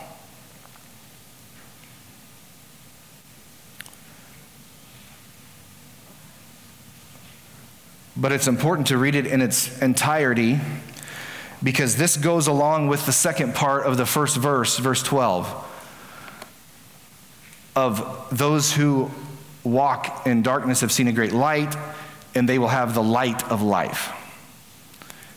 [8.16, 10.60] but it's important to read it in its entirety
[11.62, 15.48] because this goes along with the second part of the first verse, verse 12,
[17.74, 19.10] of those who
[19.64, 21.74] walk in darkness have seen a great light,
[22.34, 24.12] and they will have the light of life.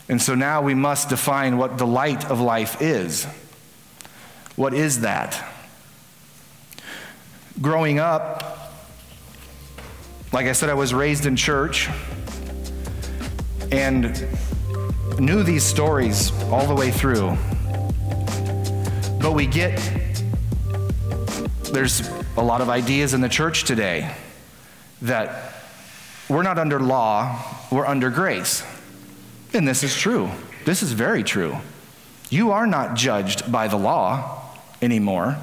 [0.10, 3.26] And so now we must define what the light of life is.
[4.56, 5.44] What is that?
[7.62, 8.72] Growing up,
[10.32, 11.90] like I said, I was raised in church
[13.72, 14.28] and
[15.20, 17.38] knew these stories all the way through.
[19.20, 19.78] But we get,
[21.72, 24.14] there's a lot of ideas in the church today
[25.02, 25.53] that
[26.34, 27.40] we're not under law,
[27.72, 28.64] we're under grace.
[29.54, 30.30] And this is true.
[30.66, 31.58] This is very true.
[32.30, 34.42] You are not judged by the law
[34.82, 35.38] anymore.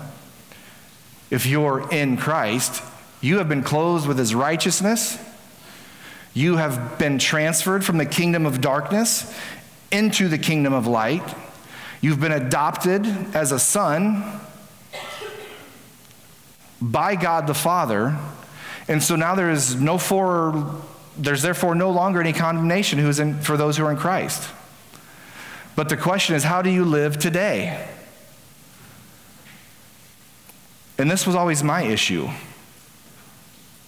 [1.31, 2.83] If you're in Christ,
[3.21, 5.19] you have been clothed with his righteousness
[6.33, 9.35] you have been transferred from the kingdom of darkness
[9.91, 11.35] into the kingdom of light.
[12.01, 14.41] You've been adopted as a son
[16.81, 18.17] by God the Father.
[18.91, 20.83] And so now there is no for
[21.17, 24.51] there's therefore no longer any condemnation who is in, for those who are in Christ.
[25.77, 27.89] But the question is how do you live today?
[30.99, 32.29] And this was always my issue.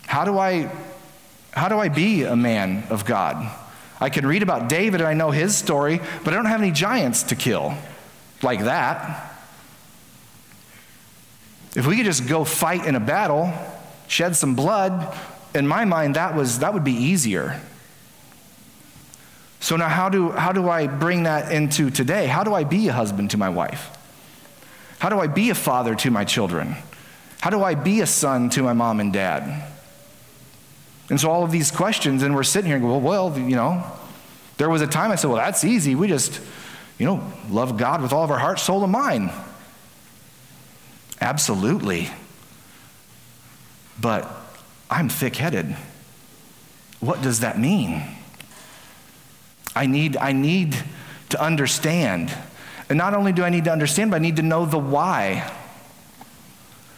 [0.06, 0.70] How do I
[1.50, 3.50] how do I be a man of God?
[4.00, 6.70] I can read about David and I know his story, but I don't have any
[6.70, 7.74] giants to kill
[8.40, 9.34] like that.
[11.74, 13.52] If we could just go fight in a battle,
[14.12, 15.16] shed some blood,
[15.54, 17.58] in my mind that was that would be easier.
[19.60, 22.26] So now how do how do I bring that into today?
[22.26, 23.90] How do I be a husband to my wife?
[24.98, 26.76] How do I be a father to my children?
[27.40, 29.68] How do I be a son to my mom and dad?
[31.08, 33.56] And so all of these questions, and we're sitting here and go, well, well, you
[33.56, 33.84] know,
[34.58, 35.94] there was a time I said, well, that's easy.
[35.94, 36.40] We just,
[36.98, 39.30] you know, love God with all of our heart, soul, and mind.
[41.20, 42.08] Absolutely.
[44.00, 44.28] But
[44.90, 45.76] I'm thick headed.
[47.00, 48.02] What does that mean?
[49.74, 50.76] I need, I need
[51.30, 52.32] to understand.
[52.88, 55.50] And not only do I need to understand, but I need to know the why.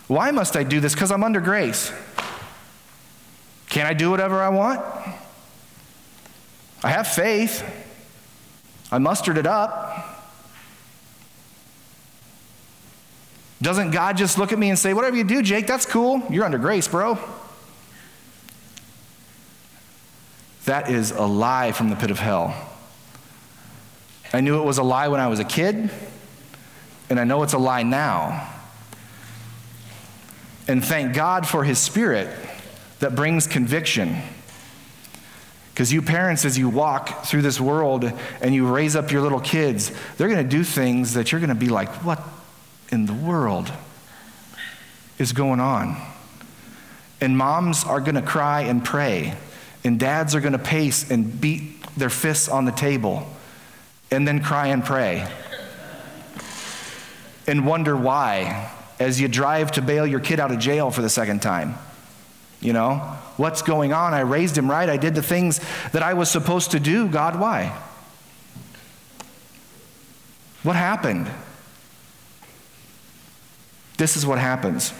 [0.08, 0.94] Why must I do this?
[0.94, 1.92] Because I'm under grace.
[3.68, 4.80] Can I do whatever I want?
[6.82, 7.64] I have faith.
[8.92, 9.93] I mustered it up.
[13.64, 16.22] Doesn't God just look at me and say, Whatever you do, Jake, that's cool.
[16.28, 17.18] You're under grace, bro.
[20.66, 22.54] That is a lie from the pit of hell.
[24.34, 25.88] I knew it was a lie when I was a kid,
[27.08, 28.52] and I know it's a lie now.
[30.68, 32.28] And thank God for His Spirit
[32.98, 34.20] that brings conviction.
[35.72, 38.12] Because you parents, as you walk through this world
[38.42, 41.48] and you raise up your little kids, they're going to do things that you're going
[41.48, 42.22] to be like, what
[42.90, 43.72] in the world
[45.18, 45.96] is going on?
[47.20, 49.36] And moms are going to cry and pray,
[49.84, 53.26] and dads are going to pace and beat their fists on the table,
[54.10, 55.26] and then cry and pray,
[57.46, 61.10] and wonder why as you drive to bail your kid out of jail for the
[61.10, 61.76] second time.
[62.60, 62.96] You know,
[63.36, 64.14] what's going on?
[64.14, 64.88] I raised him right.
[64.88, 65.60] I did the things
[65.92, 67.08] that I was supposed to do.
[67.08, 67.78] God, why?
[70.62, 71.28] What happened?
[73.96, 74.92] This is what happens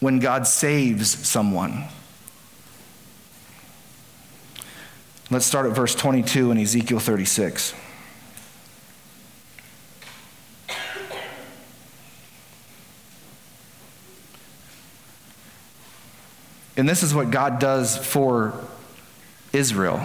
[0.00, 1.84] when God saves someone.
[5.30, 7.74] Let's start at verse 22 in Ezekiel 36.
[16.76, 18.54] And this is what God does for
[19.52, 20.02] Israel.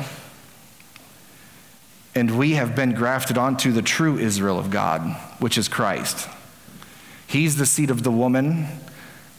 [2.13, 5.01] And we have been grafted onto the true Israel of God,
[5.39, 6.27] which is Christ.
[7.35, 8.65] He's the seed of the woman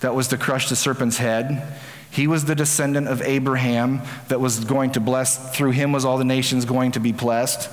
[0.00, 1.78] that was to crush the serpent's head.
[2.10, 6.18] He was the descendant of Abraham that was going to bless, through him was all
[6.18, 7.70] the nations going to be blessed.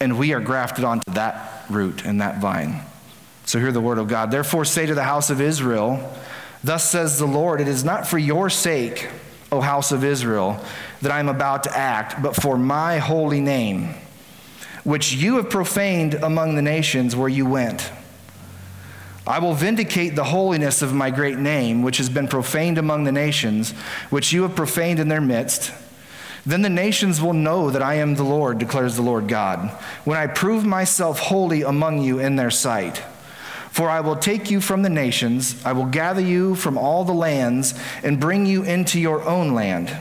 [0.00, 2.80] And we are grafted onto that root and that vine.
[3.44, 4.30] So hear the word of God.
[4.30, 6.16] Therefore, say to the house of Israel,
[6.64, 9.10] Thus says the Lord, it is not for your sake,
[9.52, 10.58] O house of Israel,
[11.02, 13.94] that I am about to act, but for my holy name,
[14.84, 17.92] which you have profaned among the nations where you went.
[19.30, 23.12] I will vindicate the holiness of my great name, which has been profaned among the
[23.12, 23.70] nations,
[24.10, 25.72] which you have profaned in their midst.
[26.44, 29.70] Then the nations will know that I am the Lord, declares the Lord God,
[30.04, 33.04] when I prove myself holy among you in their sight.
[33.70, 37.12] For I will take you from the nations, I will gather you from all the
[37.12, 37.72] lands,
[38.02, 39.96] and bring you into your own land.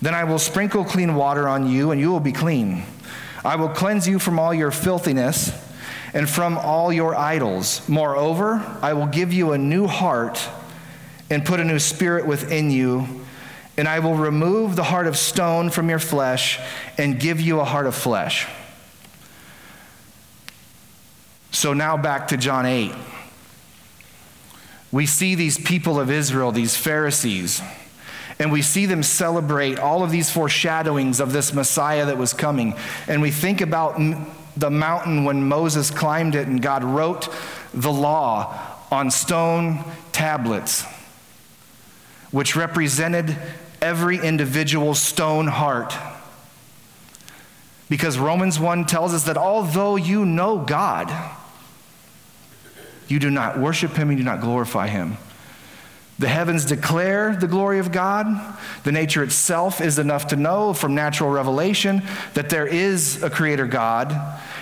[0.00, 2.84] Then I will sprinkle clean water on you, and you will be clean.
[3.44, 5.50] I will cleanse you from all your filthiness
[6.14, 7.86] and from all your idols.
[7.88, 10.48] Moreover, I will give you a new heart
[11.30, 13.06] and put a new spirit within you.
[13.76, 16.58] And I will remove the heart of stone from your flesh
[16.96, 18.46] and give you a heart of flesh.
[21.50, 22.92] So now back to John 8.
[24.90, 27.62] We see these people of Israel, these Pharisees,
[28.38, 32.74] and we see them celebrate all of these foreshadowings of this Messiah that was coming.
[33.06, 33.98] And we think about
[34.58, 37.28] the mountain when Moses climbed it and God wrote
[37.72, 38.58] the law
[38.90, 40.84] on stone tablets,
[42.30, 43.36] which represented
[43.80, 45.94] every individual stone heart.
[47.88, 51.12] Because Romans 1 tells us that although you know God,
[53.06, 55.16] you do not worship him, you do not glorify him.
[56.18, 58.26] The heavens declare the glory of God.
[58.82, 62.02] The nature itself is enough to know from natural revelation
[62.34, 64.10] that there is a creator God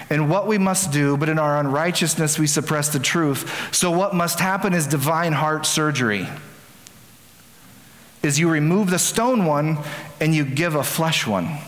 [0.08, 3.74] and what we must do, but in our unrighteousness we suppress the truth.
[3.74, 6.28] So what must happen is divine heart surgery.
[8.22, 9.78] Is you remove the stone one
[10.20, 11.58] and you give a flesh one.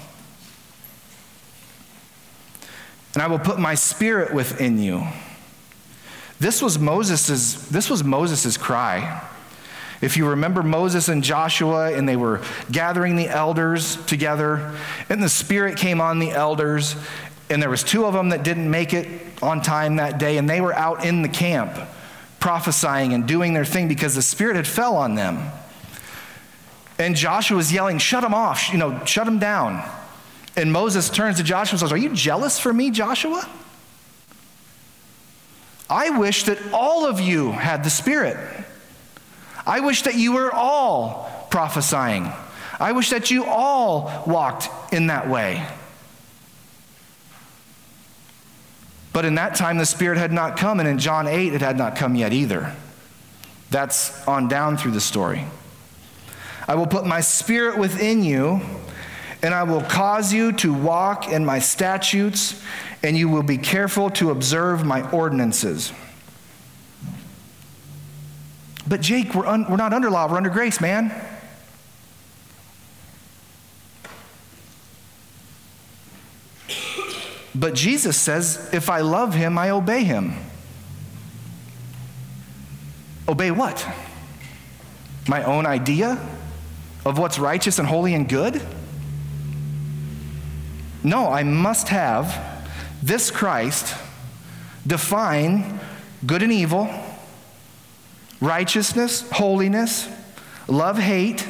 [3.14, 5.04] And I will put my spirit within you
[6.40, 9.24] This was Moses's, this was Moses's cry.
[10.00, 14.76] If you remember Moses and Joshua, and they were gathering the elders together,
[15.08, 16.94] and the Spirit came on the elders,
[17.50, 19.08] and there was two of them that didn't make it
[19.42, 21.78] on time that day, and they were out in the camp
[22.40, 25.50] prophesying and doing their thing because the Spirit had fell on them.
[26.98, 29.88] And Joshua was yelling, Shut them off, you know, shut them down.
[30.56, 33.48] And Moses turns to Joshua and says, Are you jealous for me, Joshua?
[35.88, 38.36] I wish that all of you had the Spirit.
[39.66, 42.30] I wish that you were all prophesying.
[42.80, 45.66] I wish that you all walked in that way.
[49.18, 51.76] But in that time, the Spirit had not come, and in John 8, it had
[51.76, 52.72] not come yet either.
[53.68, 55.44] That's on down through the story.
[56.68, 58.60] I will put my Spirit within you,
[59.42, 62.62] and I will cause you to walk in my statutes,
[63.02, 65.92] and you will be careful to observe my ordinances.
[68.86, 71.12] But Jake, we're, un- we're not under law, we're under grace, man.
[77.54, 80.34] But Jesus says, if I love him, I obey him.
[83.28, 83.86] Obey what?
[85.28, 86.18] My own idea
[87.04, 88.62] of what's righteous and holy and good?
[91.02, 92.66] No, I must have
[93.02, 93.94] this Christ
[94.86, 95.80] define
[96.26, 96.88] good and evil,
[98.40, 100.08] righteousness, holiness,
[100.66, 101.46] love, hate,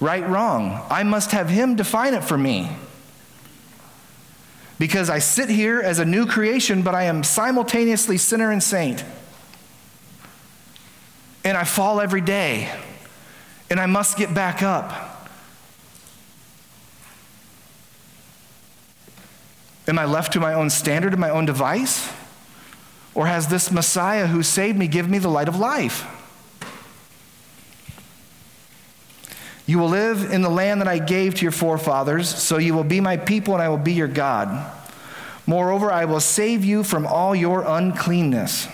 [0.00, 0.84] right, wrong.
[0.90, 2.70] I must have him define it for me.
[4.80, 9.04] Because I sit here as a new creation, but I am simultaneously sinner and saint.
[11.44, 12.74] And I fall every day,
[13.68, 15.28] and I must get back up.
[19.86, 22.10] Am I left to my own standard and my own device?
[23.14, 26.06] Or has this Messiah who saved me given me the light of life?
[29.70, 32.82] You will live in the land that I gave to your forefathers, so you will
[32.82, 34.68] be my people and I will be your God.
[35.46, 38.66] Moreover, I will save you from all your uncleanness.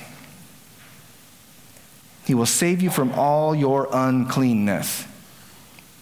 [2.24, 5.04] He will save you from all your uncleanness,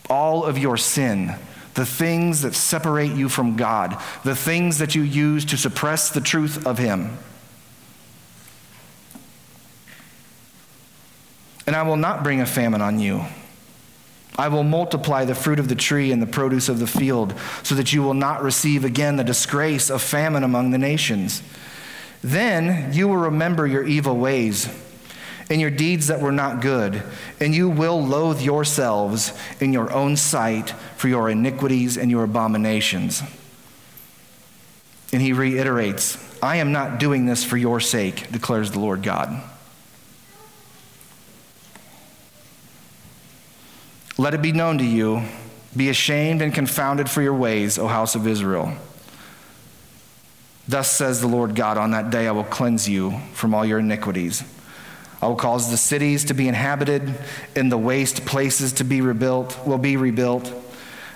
[0.08, 1.34] all of your sin
[1.74, 6.20] the things that separate you from God, the things that you use to suppress the
[6.20, 7.18] truth of Him.
[11.66, 13.24] And I will not bring a famine on you.
[14.36, 17.74] I will multiply the fruit of the tree and the produce of the field, so
[17.76, 21.42] that you will not receive again the disgrace of famine among the nations.
[22.22, 24.68] Then you will remember your evil ways
[25.50, 27.02] and your deeds that were not good,
[27.38, 33.22] and you will loathe yourselves in your own sight for your iniquities and your abominations.
[35.12, 39.42] And he reiterates, I am not doing this for your sake, declares the Lord God.
[44.16, 45.22] Let it be known to you,
[45.76, 48.76] be ashamed and confounded for your ways, O house of Israel.
[50.68, 53.80] Thus says the Lord God, on that day I will cleanse you from all your
[53.80, 54.44] iniquities.
[55.20, 57.14] I will cause the cities to be inhabited
[57.56, 60.52] and the waste places to be rebuilt, will be rebuilt.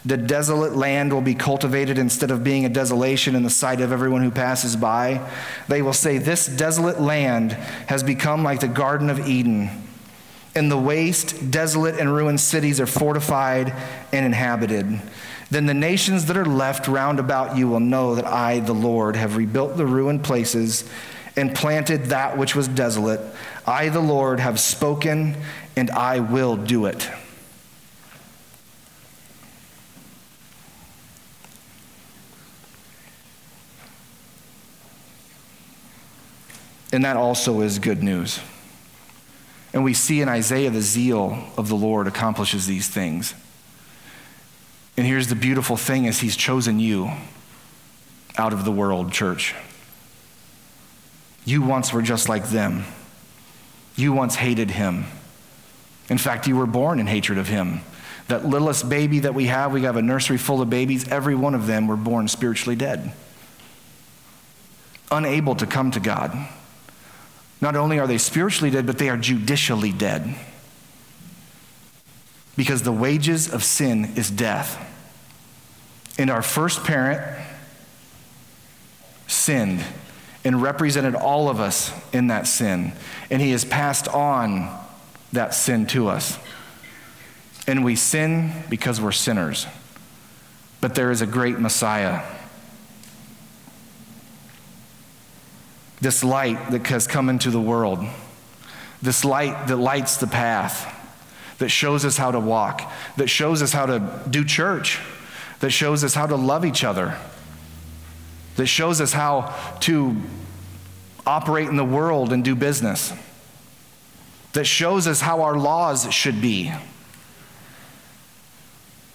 [0.05, 3.93] The desolate land will be cultivated instead of being a desolation in the sight of
[3.93, 5.29] everyone who passes by.
[5.69, 7.53] They will say, This desolate land
[7.89, 9.88] has become like the Garden of Eden.
[10.59, 13.73] And the waste, desolate, and ruined cities are fortified
[14.13, 15.01] and inhabited.
[15.53, 19.15] Then the nations that are left round about you will know that I, the Lord,
[19.15, 20.83] have rebuilt the ruined places
[21.37, 23.21] and planted that which was desolate.
[23.69, 25.37] I, the Lord, have spoken,
[25.77, 27.09] and I will do it.
[36.93, 38.41] And that also is good news.
[39.73, 43.35] And we see in Isaiah the zeal of the Lord accomplishes these things.
[44.97, 47.11] And here's the beautiful thing is he's chosen you
[48.37, 49.55] out of the world, church.
[51.45, 52.85] You once were just like them.
[53.97, 55.05] You once hated him.
[56.09, 57.81] In fact, you were born in hatred of him.
[58.29, 61.55] That littlest baby that we have, we have a nursery full of babies, every one
[61.55, 63.13] of them were born spiritually dead,
[65.11, 66.37] unable to come to God.
[67.61, 70.35] Not only are they spiritually dead, but they are judicially dead.
[72.57, 74.85] Because the wages of sin is death.
[76.19, 77.23] And our first parent
[79.27, 79.85] sinned
[80.45, 82.93] and represented all of us in that sin.
[83.31, 84.77] And he has passed on
[85.33, 86.39] that sin to us.
[87.67, 89.67] And we sin because we're sinners.
[90.81, 92.23] But there is a great Messiah.
[96.01, 98.05] This light that has come into the world,
[99.03, 100.95] this light that lights the path,
[101.59, 105.01] that shows us how to walk, that shows us how to do church,
[105.61, 107.17] that shows us how to love each other,
[108.57, 110.17] that shows us how to
[111.27, 113.13] operate in the world and do business,
[114.53, 116.73] that shows us how our laws should be,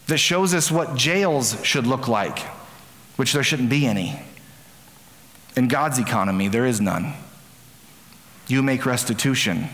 [0.07, 2.39] that shows us what jails should look like,
[3.15, 4.19] which there shouldn't be any.
[5.55, 7.13] In God's economy, there is none.
[8.47, 9.69] You make restitution.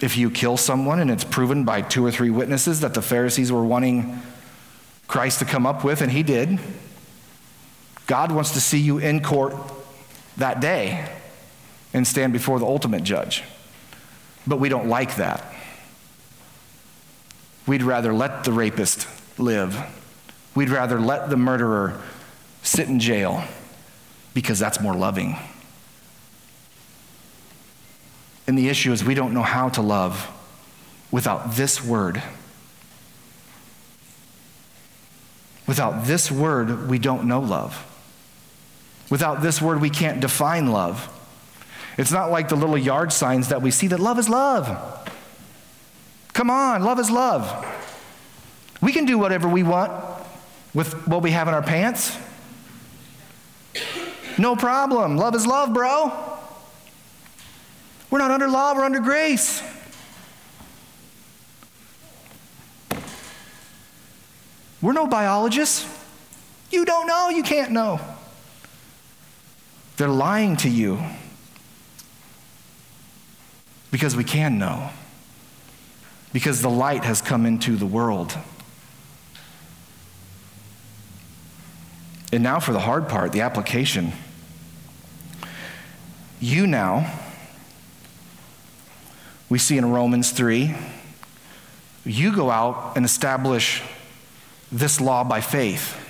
[0.00, 3.52] If you kill someone and it's proven by two or three witnesses that the Pharisees
[3.52, 4.20] were wanting
[5.06, 6.58] Christ to come up with, and he did,
[8.06, 9.54] God wants to see you in court
[10.36, 11.08] that day
[11.94, 13.44] and stand before the ultimate judge.
[14.46, 15.54] But we don't like that.
[17.66, 19.06] We'd rather let the rapist
[19.38, 19.78] live.
[20.54, 22.00] We'd rather let the murderer
[22.62, 23.44] sit in jail
[24.34, 25.38] because that's more loving.
[28.46, 30.30] And the issue is we don't know how to love
[31.10, 32.22] without this word.
[35.66, 37.90] Without this word, we don't know love.
[39.10, 41.10] Without this word, we can't define love.
[41.96, 45.08] It's not like the little yard signs that we see that love is love.
[46.32, 47.64] Come on, love is love.
[48.82, 49.92] We can do whatever we want
[50.74, 52.18] with what we have in our pants.
[54.38, 55.16] No problem.
[55.16, 56.12] Love is love, bro.
[58.10, 59.62] We're not under law, we're under grace.
[64.80, 65.86] We're no biologists.
[66.70, 68.00] You don't know, you can't know.
[69.96, 71.02] They're lying to you
[73.90, 74.90] because we can know,
[76.32, 78.36] because the light has come into the world.
[82.32, 84.12] And now for the hard part, the application.
[86.40, 87.12] You now,
[89.48, 90.74] we see in Romans 3,
[92.04, 93.82] you go out and establish
[94.70, 96.00] this law by faith.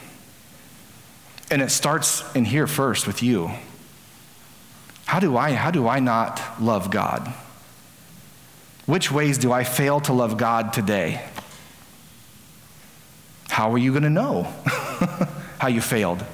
[1.50, 3.50] And it starts in here first with you.
[5.06, 7.32] How do I how do I not love God?
[8.86, 11.24] Which ways do I fail to love God today?
[13.48, 14.42] How are you going to know
[15.58, 16.24] how you failed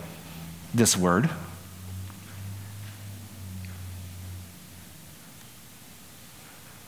[0.73, 1.29] this word?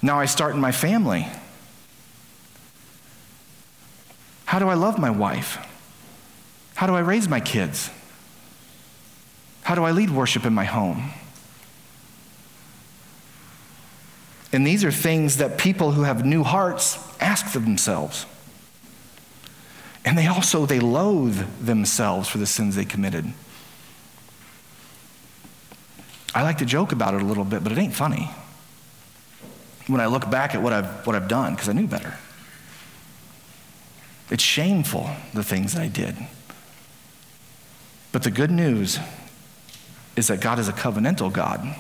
[0.03, 1.29] Now I start in my family.
[4.45, 5.59] How do I love my wife?
[6.75, 7.89] How do I raise my kids?
[9.63, 11.13] How do I lead worship in my home?
[14.53, 18.27] And these are things that people who have new hearts ask themselves.
[20.05, 23.33] And they also they loathe themselves for the sins they committed.
[26.35, 28.31] I like to joke about it a little bit, but it ain't funny.
[29.87, 32.15] When I look back at what I've, what I've done, because I knew better.
[34.31, 36.17] It's shameful, the things that I did.
[38.13, 38.99] But the good news
[40.17, 41.75] is that God is a covenantal God.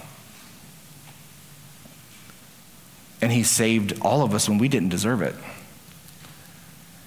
[3.21, 5.35] And He saved all of us when we didn't deserve it.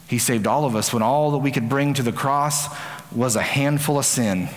[0.08, 2.68] He saved all of us when all that we could bring to the cross
[3.12, 4.50] was a handful of sin.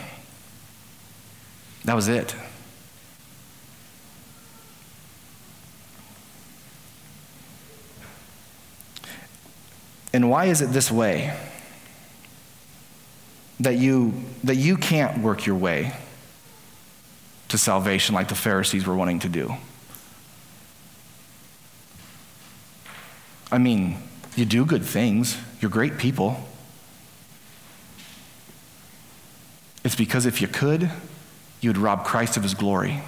[1.84, 2.34] That was it.
[10.12, 11.36] And why is it this way?
[13.60, 15.92] That you, that you can't work your way
[17.48, 19.54] to salvation like the Pharisees were wanting to do.
[23.50, 24.02] I mean,
[24.36, 26.38] you do good things, you're great people.
[29.84, 30.90] It's because if you could,
[31.60, 33.00] you'd rob Christ of his glory.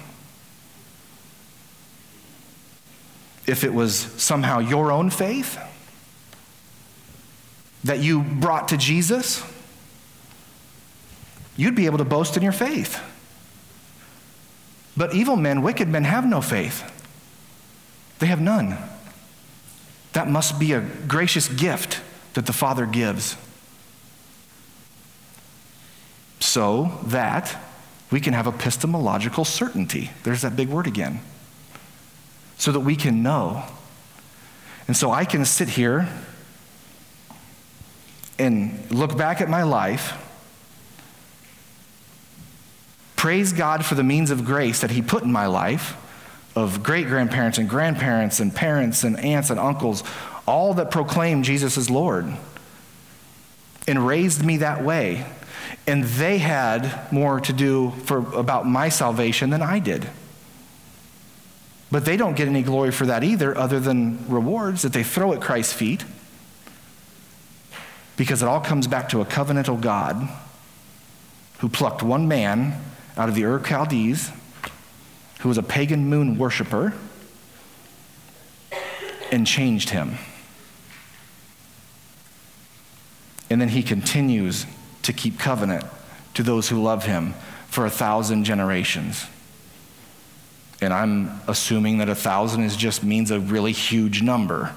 [3.45, 5.59] If it was somehow your own faith
[7.83, 9.43] that you brought to Jesus,
[11.57, 12.99] you'd be able to boast in your faith.
[14.95, 16.83] But evil men, wicked men, have no faith.
[18.19, 18.77] They have none.
[20.13, 22.01] That must be a gracious gift
[22.33, 23.37] that the Father gives.
[26.39, 27.57] So that
[28.11, 30.11] we can have epistemological certainty.
[30.23, 31.21] There's that big word again.
[32.57, 33.63] So that we can know.
[34.87, 36.09] And so I can sit here
[38.41, 40.13] and look back at my life,
[43.15, 45.95] praise God for the means of grace that He put in my life
[46.55, 50.03] of great grandparents and grandparents and parents and aunts and uncles,
[50.45, 52.25] all that proclaim Jesus as Lord
[53.87, 55.25] and raised me that way.
[55.87, 60.07] And they had more to do for, about my salvation than I did.
[61.89, 65.33] But they don't get any glory for that either, other than rewards that they throw
[65.33, 66.05] at Christ's feet.
[68.21, 70.29] Because it all comes back to a covenantal God
[71.57, 72.79] who plucked one man
[73.17, 74.29] out of the Ur Chaldees,
[75.39, 76.93] who was a pagan moon worshiper,
[79.31, 80.19] and changed him.
[83.49, 84.67] And then he continues
[85.01, 85.83] to keep covenant
[86.35, 87.33] to those who love him
[87.69, 89.25] for a thousand generations.
[90.79, 94.75] And I'm assuming that a thousand is just means a really huge number.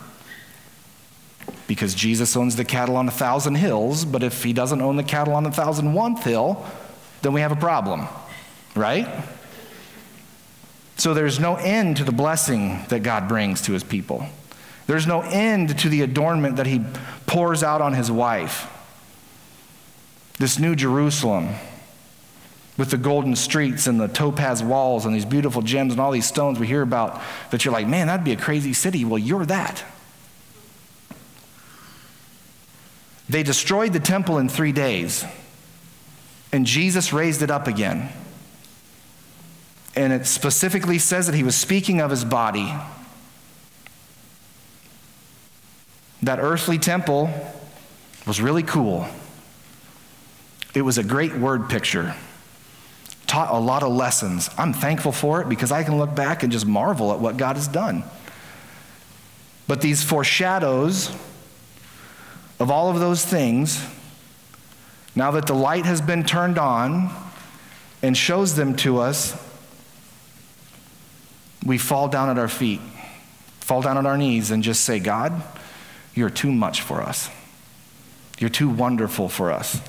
[1.66, 5.02] Because Jesus owns the cattle on a thousand hills, but if he doesn't own the
[5.02, 6.64] cattle on a thousand one hill,
[7.22, 8.06] then we have a problem,
[8.74, 9.08] right?
[10.96, 14.26] So there's no end to the blessing that God brings to his people.
[14.86, 16.82] There's no end to the adornment that he
[17.26, 18.70] pours out on his wife.
[20.38, 21.54] This new Jerusalem
[22.76, 26.26] with the golden streets and the topaz walls and these beautiful gems and all these
[26.26, 27.20] stones we hear about
[27.50, 29.04] that you're like, man, that'd be a crazy city.
[29.04, 29.84] Well, you're that.
[33.28, 35.24] They destroyed the temple in three days,
[36.52, 38.10] and Jesus raised it up again.
[39.96, 42.74] And it specifically says that he was speaking of his body.
[46.22, 47.30] That earthly temple
[48.26, 49.06] was really cool.
[50.74, 52.14] It was a great word picture.
[53.26, 54.50] Taught a lot of lessons.
[54.58, 57.56] I'm thankful for it because I can look back and just marvel at what God
[57.56, 58.04] has done.
[59.66, 61.14] But these foreshadows
[62.58, 63.84] of all of those things,
[65.14, 67.10] now that the light has been turned on
[68.02, 69.40] and shows them to us,
[71.64, 72.80] we fall down at our feet,
[73.60, 75.42] fall down on our knees, and just say, God,
[76.14, 77.30] you're too much for us.
[78.38, 79.80] You're too wonderful for us.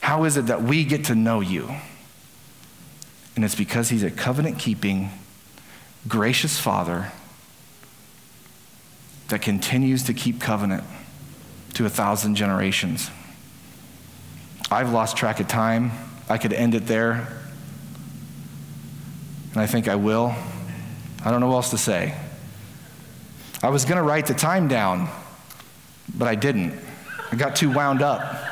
[0.00, 1.74] How is it that we get to know you?
[3.34, 5.10] And it's because he's a covenant keeping,
[6.06, 7.12] gracious Father
[9.28, 10.84] that continues to keep covenant
[11.74, 13.10] to a thousand generations.
[14.70, 15.92] I've lost track of time.
[16.28, 17.28] I could end it there.
[19.52, 20.34] And I think I will.
[21.24, 22.14] I don't know what else to say.
[23.62, 25.08] I was going to write the time down,
[26.14, 26.74] but I didn't.
[27.30, 28.48] I got too wound up.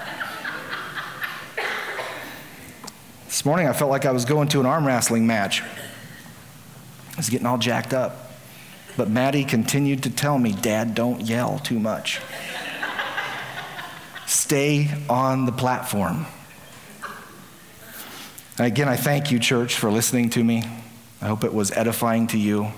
[3.27, 5.63] This morning I felt like I was going to an arm wrestling match.
[5.63, 8.33] I was getting all jacked up.
[8.97, 12.21] But Maddie continued to tell me, Dad, don't yell too much.
[14.31, 16.25] Stay on the platform.
[18.61, 20.63] Again, I thank you, church, for listening to me.
[21.21, 22.69] I hope it was edifying to you.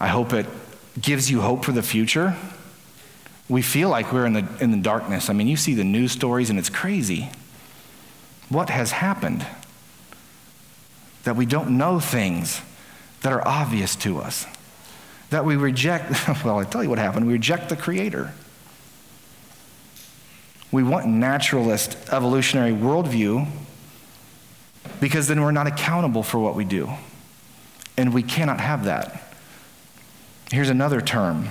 [0.00, 0.46] I hope it
[0.98, 2.34] gives you hope for the future.
[3.50, 5.28] We feel like we're in the, in the darkness.
[5.28, 7.28] I mean, you see the news stories and it's crazy.
[8.48, 9.44] What has happened?
[11.24, 12.62] That we don't know things
[13.20, 14.46] that are obvious to us.
[15.28, 17.26] That we reject, well, I tell you what happened.
[17.26, 18.32] We reject the Creator.
[20.72, 23.46] We want naturalist evolutionary worldview
[25.00, 26.90] because then we're not accountable for what we do.
[27.98, 29.34] And we cannot have that.
[30.50, 31.46] Here's another term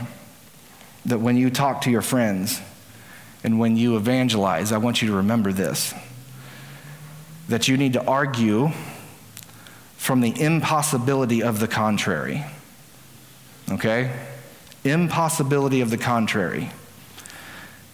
[1.05, 2.59] that when you talk to your friends
[3.43, 5.93] and when you evangelize, I want you to remember this
[7.47, 8.69] that you need to argue
[9.97, 12.45] from the impossibility of the contrary.
[13.69, 14.11] Okay?
[14.83, 16.71] Impossibility of the contrary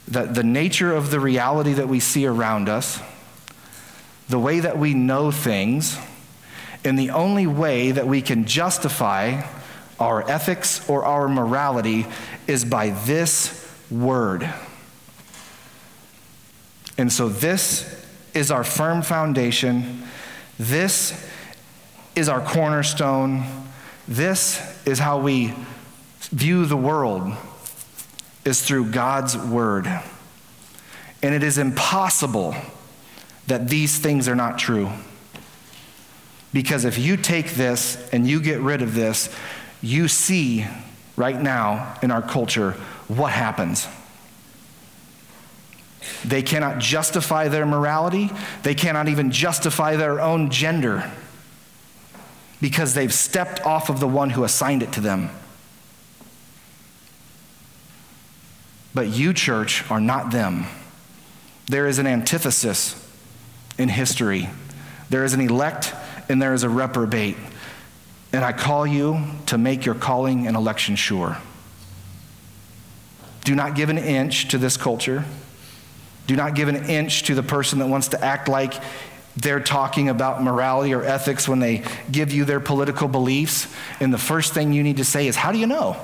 [0.07, 2.99] that the nature of the reality that we see around us,
[4.29, 5.97] the way that we know things,
[6.83, 9.41] and the only way that we can justify
[9.99, 12.05] our ethics or our morality
[12.45, 14.49] is by this word.
[16.97, 20.03] And so, this is our firm foundation.
[20.57, 21.29] This
[22.15, 23.45] is our cornerstone.
[24.07, 25.53] This is how we
[26.31, 27.35] view the world
[28.47, 29.85] is through God's word.
[31.21, 32.55] And it is impossible
[33.47, 34.89] that these things are not true.
[36.53, 39.29] Because if you take this and you get rid of this,
[39.81, 40.65] you see
[41.15, 42.71] right now in our culture
[43.07, 43.87] what happens.
[46.23, 48.31] They cannot justify their morality,
[48.63, 51.11] they cannot even justify their own gender
[52.61, 55.29] because they've stepped off of the one who assigned it to them.
[58.93, 60.65] But you, church, are not them.
[61.67, 62.95] There is an antithesis
[63.77, 64.49] in history.
[65.09, 65.93] There is an elect
[66.29, 67.37] and there is a reprobate.
[68.33, 71.37] And I call you to make your calling and election sure.
[73.43, 75.23] Do not give an inch to this culture.
[76.27, 78.73] Do not give an inch to the person that wants to act like
[79.37, 83.73] they're talking about morality or ethics when they give you their political beliefs.
[84.01, 85.95] And the first thing you need to say is, How do you know?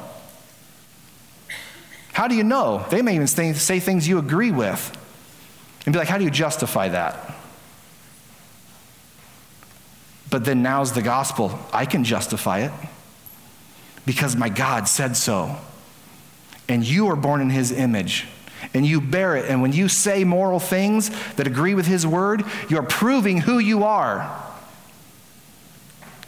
[2.14, 2.86] How do you know?
[2.90, 4.98] They may even say things you agree with.
[5.86, 7.36] And be like, How do you justify that?
[10.30, 11.60] But then now's the gospel.
[11.72, 12.72] I can justify it
[14.06, 15.58] because my God said so.
[16.70, 18.26] And you are born in his image
[18.74, 19.50] and you bear it.
[19.50, 23.84] And when you say moral things that agree with His word, you're proving who you
[23.84, 24.42] are.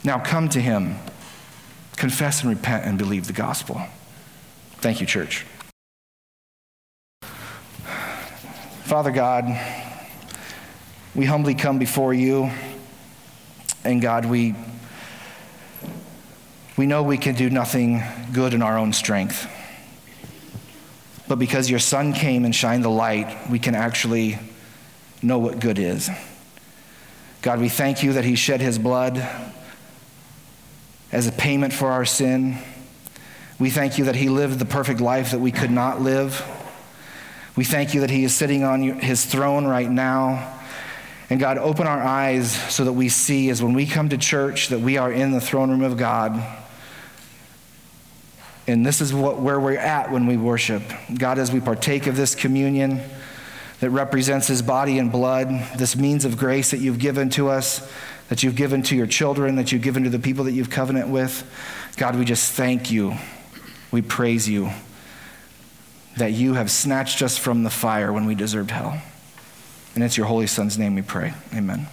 [0.04, 0.96] Now come to Him,
[1.96, 3.80] confess and repent, and believe the gospel.
[4.78, 5.46] Thank you, church.
[8.86, 9.46] Father God,
[11.12, 12.52] we humbly come before you,
[13.82, 14.54] and God, we,
[16.76, 18.00] we know we can do nothing
[18.32, 19.50] good in our own strength.
[21.26, 24.38] But because your Son came and shined the light, we can actually
[25.20, 26.08] know what good is.
[27.42, 29.18] God, we thank you that He shed His blood
[31.10, 32.58] as a payment for our sin.
[33.58, 36.40] We thank you that He lived the perfect life that we could not live.
[37.56, 40.54] We thank you that He is sitting on His throne right now.
[41.28, 44.68] And God, open our eyes so that we see as when we come to church
[44.68, 46.40] that we are in the throne room of God
[48.68, 50.82] and this is what, where we're at when we worship.
[51.16, 53.00] God, as we partake of this communion
[53.80, 57.88] that represents his body and blood, this means of grace that you've given to us,
[58.28, 61.08] that you've given to your children, that you've given to the people that you've covenant
[61.08, 61.48] with,
[61.96, 63.14] God, we just thank you.
[63.92, 64.70] We praise you
[66.16, 69.00] that you have snatched us from the fire when we deserved hell.
[69.94, 71.34] And it's your Holy Son's name we pray.
[71.54, 71.88] Amen.